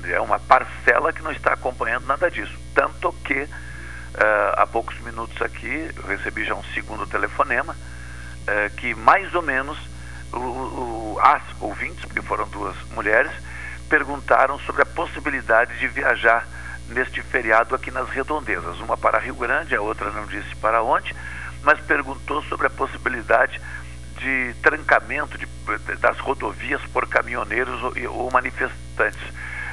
[0.03, 2.53] É uma parcela que não está acompanhando nada disso.
[2.75, 3.47] Tanto que
[4.15, 9.41] uh, há poucos minutos aqui eu recebi já um segundo telefonema uh, que mais ou
[9.41, 9.77] menos
[10.33, 13.31] o, o, as ouvintes, porque foram duas mulheres,
[13.89, 16.47] perguntaram sobre a possibilidade de viajar
[16.89, 18.79] neste feriado aqui nas redondezas.
[18.79, 21.15] Uma para Rio Grande, a outra não disse para onde,
[21.63, 23.59] mas perguntou sobre a possibilidade
[24.17, 25.47] de trancamento de,
[25.99, 29.21] das rodovias por caminhoneiros ou, ou manifestantes.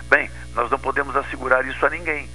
[0.08, 2.28] Bem, nós não podemos assegurar isso a ninguém.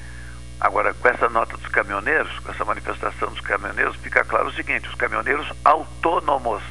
[0.60, 4.88] Agora, com essa nota dos caminhoneiros, com essa manifestação dos caminhoneiros, fica claro o seguinte:
[4.90, 6.64] os caminhoneiros autônomos.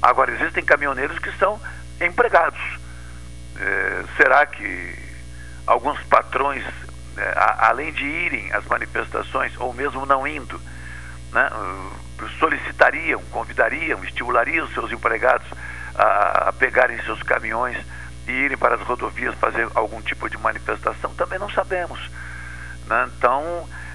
[0.00, 1.60] Agora, existem caminhoneiros que são
[2.00, 2.60] empregados.
[3.58, 4.96] É, será que
[5.66, 6.64] alguns patrões
[7.16, 10.60] é, a, além de irem às manifestações, ou mesmo não indo,
[11.32, 11.50] né,
[12.38, 15.46] solicitariam, convidariam, estimulariam seus empregados
[15.94, 17.76] a, a, pegarem seus caminhões
[18.26, 22.00] e irem para as rodovias fazer algum tipo de manifestação, também não sabemos.
[22.92, 23.08] Né?
[23.16, 23.42] Então.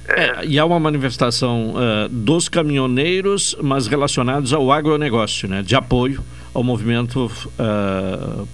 [0.07, 0.21] É...
[0.21, 6.23] É, e há uma manifestação uh, dos caminhoneiros, mas relacionados ao agronegócio, né, de apoio
[6.53, 8.47] ao movimento uh,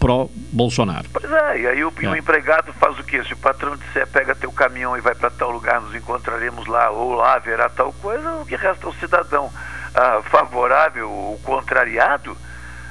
[0.00, 1.06] pró-Bolsonaro.
[1.12, 2.08] Pois é, e aí o, é.
[2.08, 3.22] o, empregado faz o quê?
[3.22, 6.90] Se o patrão disser pega teu caminhão e vai para tal lugar, nos encontraremos lá,
[6.90, 12.36] ou lá haverá tal coisa, o que resta ao cidadão uh, favorável ou contrariado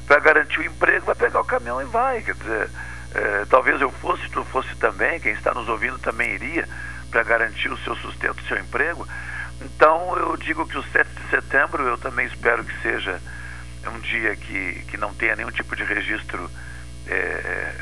[0.07, 2.22] para garantir o emprego, vai pegar o caminhão e vai.
[2.22, 2.69] Quer dizer,
[3.12, 6.68] uh, talvez eu fosse, tu fosse também, quem está nos ouvindo também iria
[7.09, 9.07] para garantir o seu sustento, o seu emprego.
[9.62, 13.20] Então eu digo que o 7 de setembro eu também espero que seja
[13.84, 16.49] é um dia que, que não tenha nenhum tipo de registro
[17.07, 17.74] é,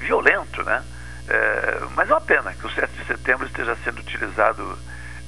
[0.00, 0.82] violento, né?
[1.28, 4.78] É, mas é uma pena que o 7 de setembro esteja sendo utilizado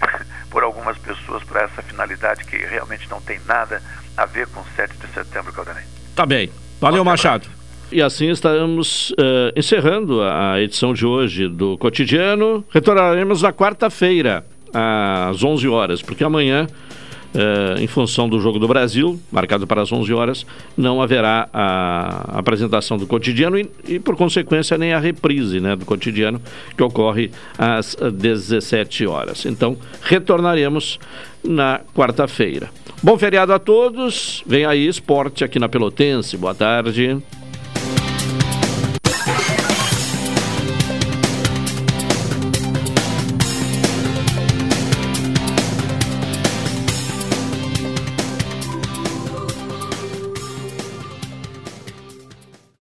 [0.50, 3.82] por algumas pessoas para essa finalidade que realmente não tem nada
[4.16, 5.84] a ver com o 7 de setembro, Caldanei.
[6.14, 6.52] Tá bem.
[6.80, 7.55] Valeu, Machado.
[7.90, 12.64] E assim estamos uh, encerrando a edição de hoje do Cotidiano.
[12.70, 16.66] Retornaremos na quarta-feira, às 11 horas, porque amanhã
[17.34, 22.38] Uh, em função do Jogo do Brasil, marcado para as 11 horas, não haverá a
[22.38, 26.40] apresentação do cotidiano e, e, por consequência, nem a reprise né, do cotidiano,
[26.74, 29.44] que ocorre às 17 horas.
[29.44, 30.98] Então, retornaremos
[31.44, 32.70] na quarta-feira.
[33.02, 34.42] Bom feriado a todos.
[34.46, 36.38] Vem aí esporte aqui na Pelotense.
[36.38, 37.22] Boa tarde.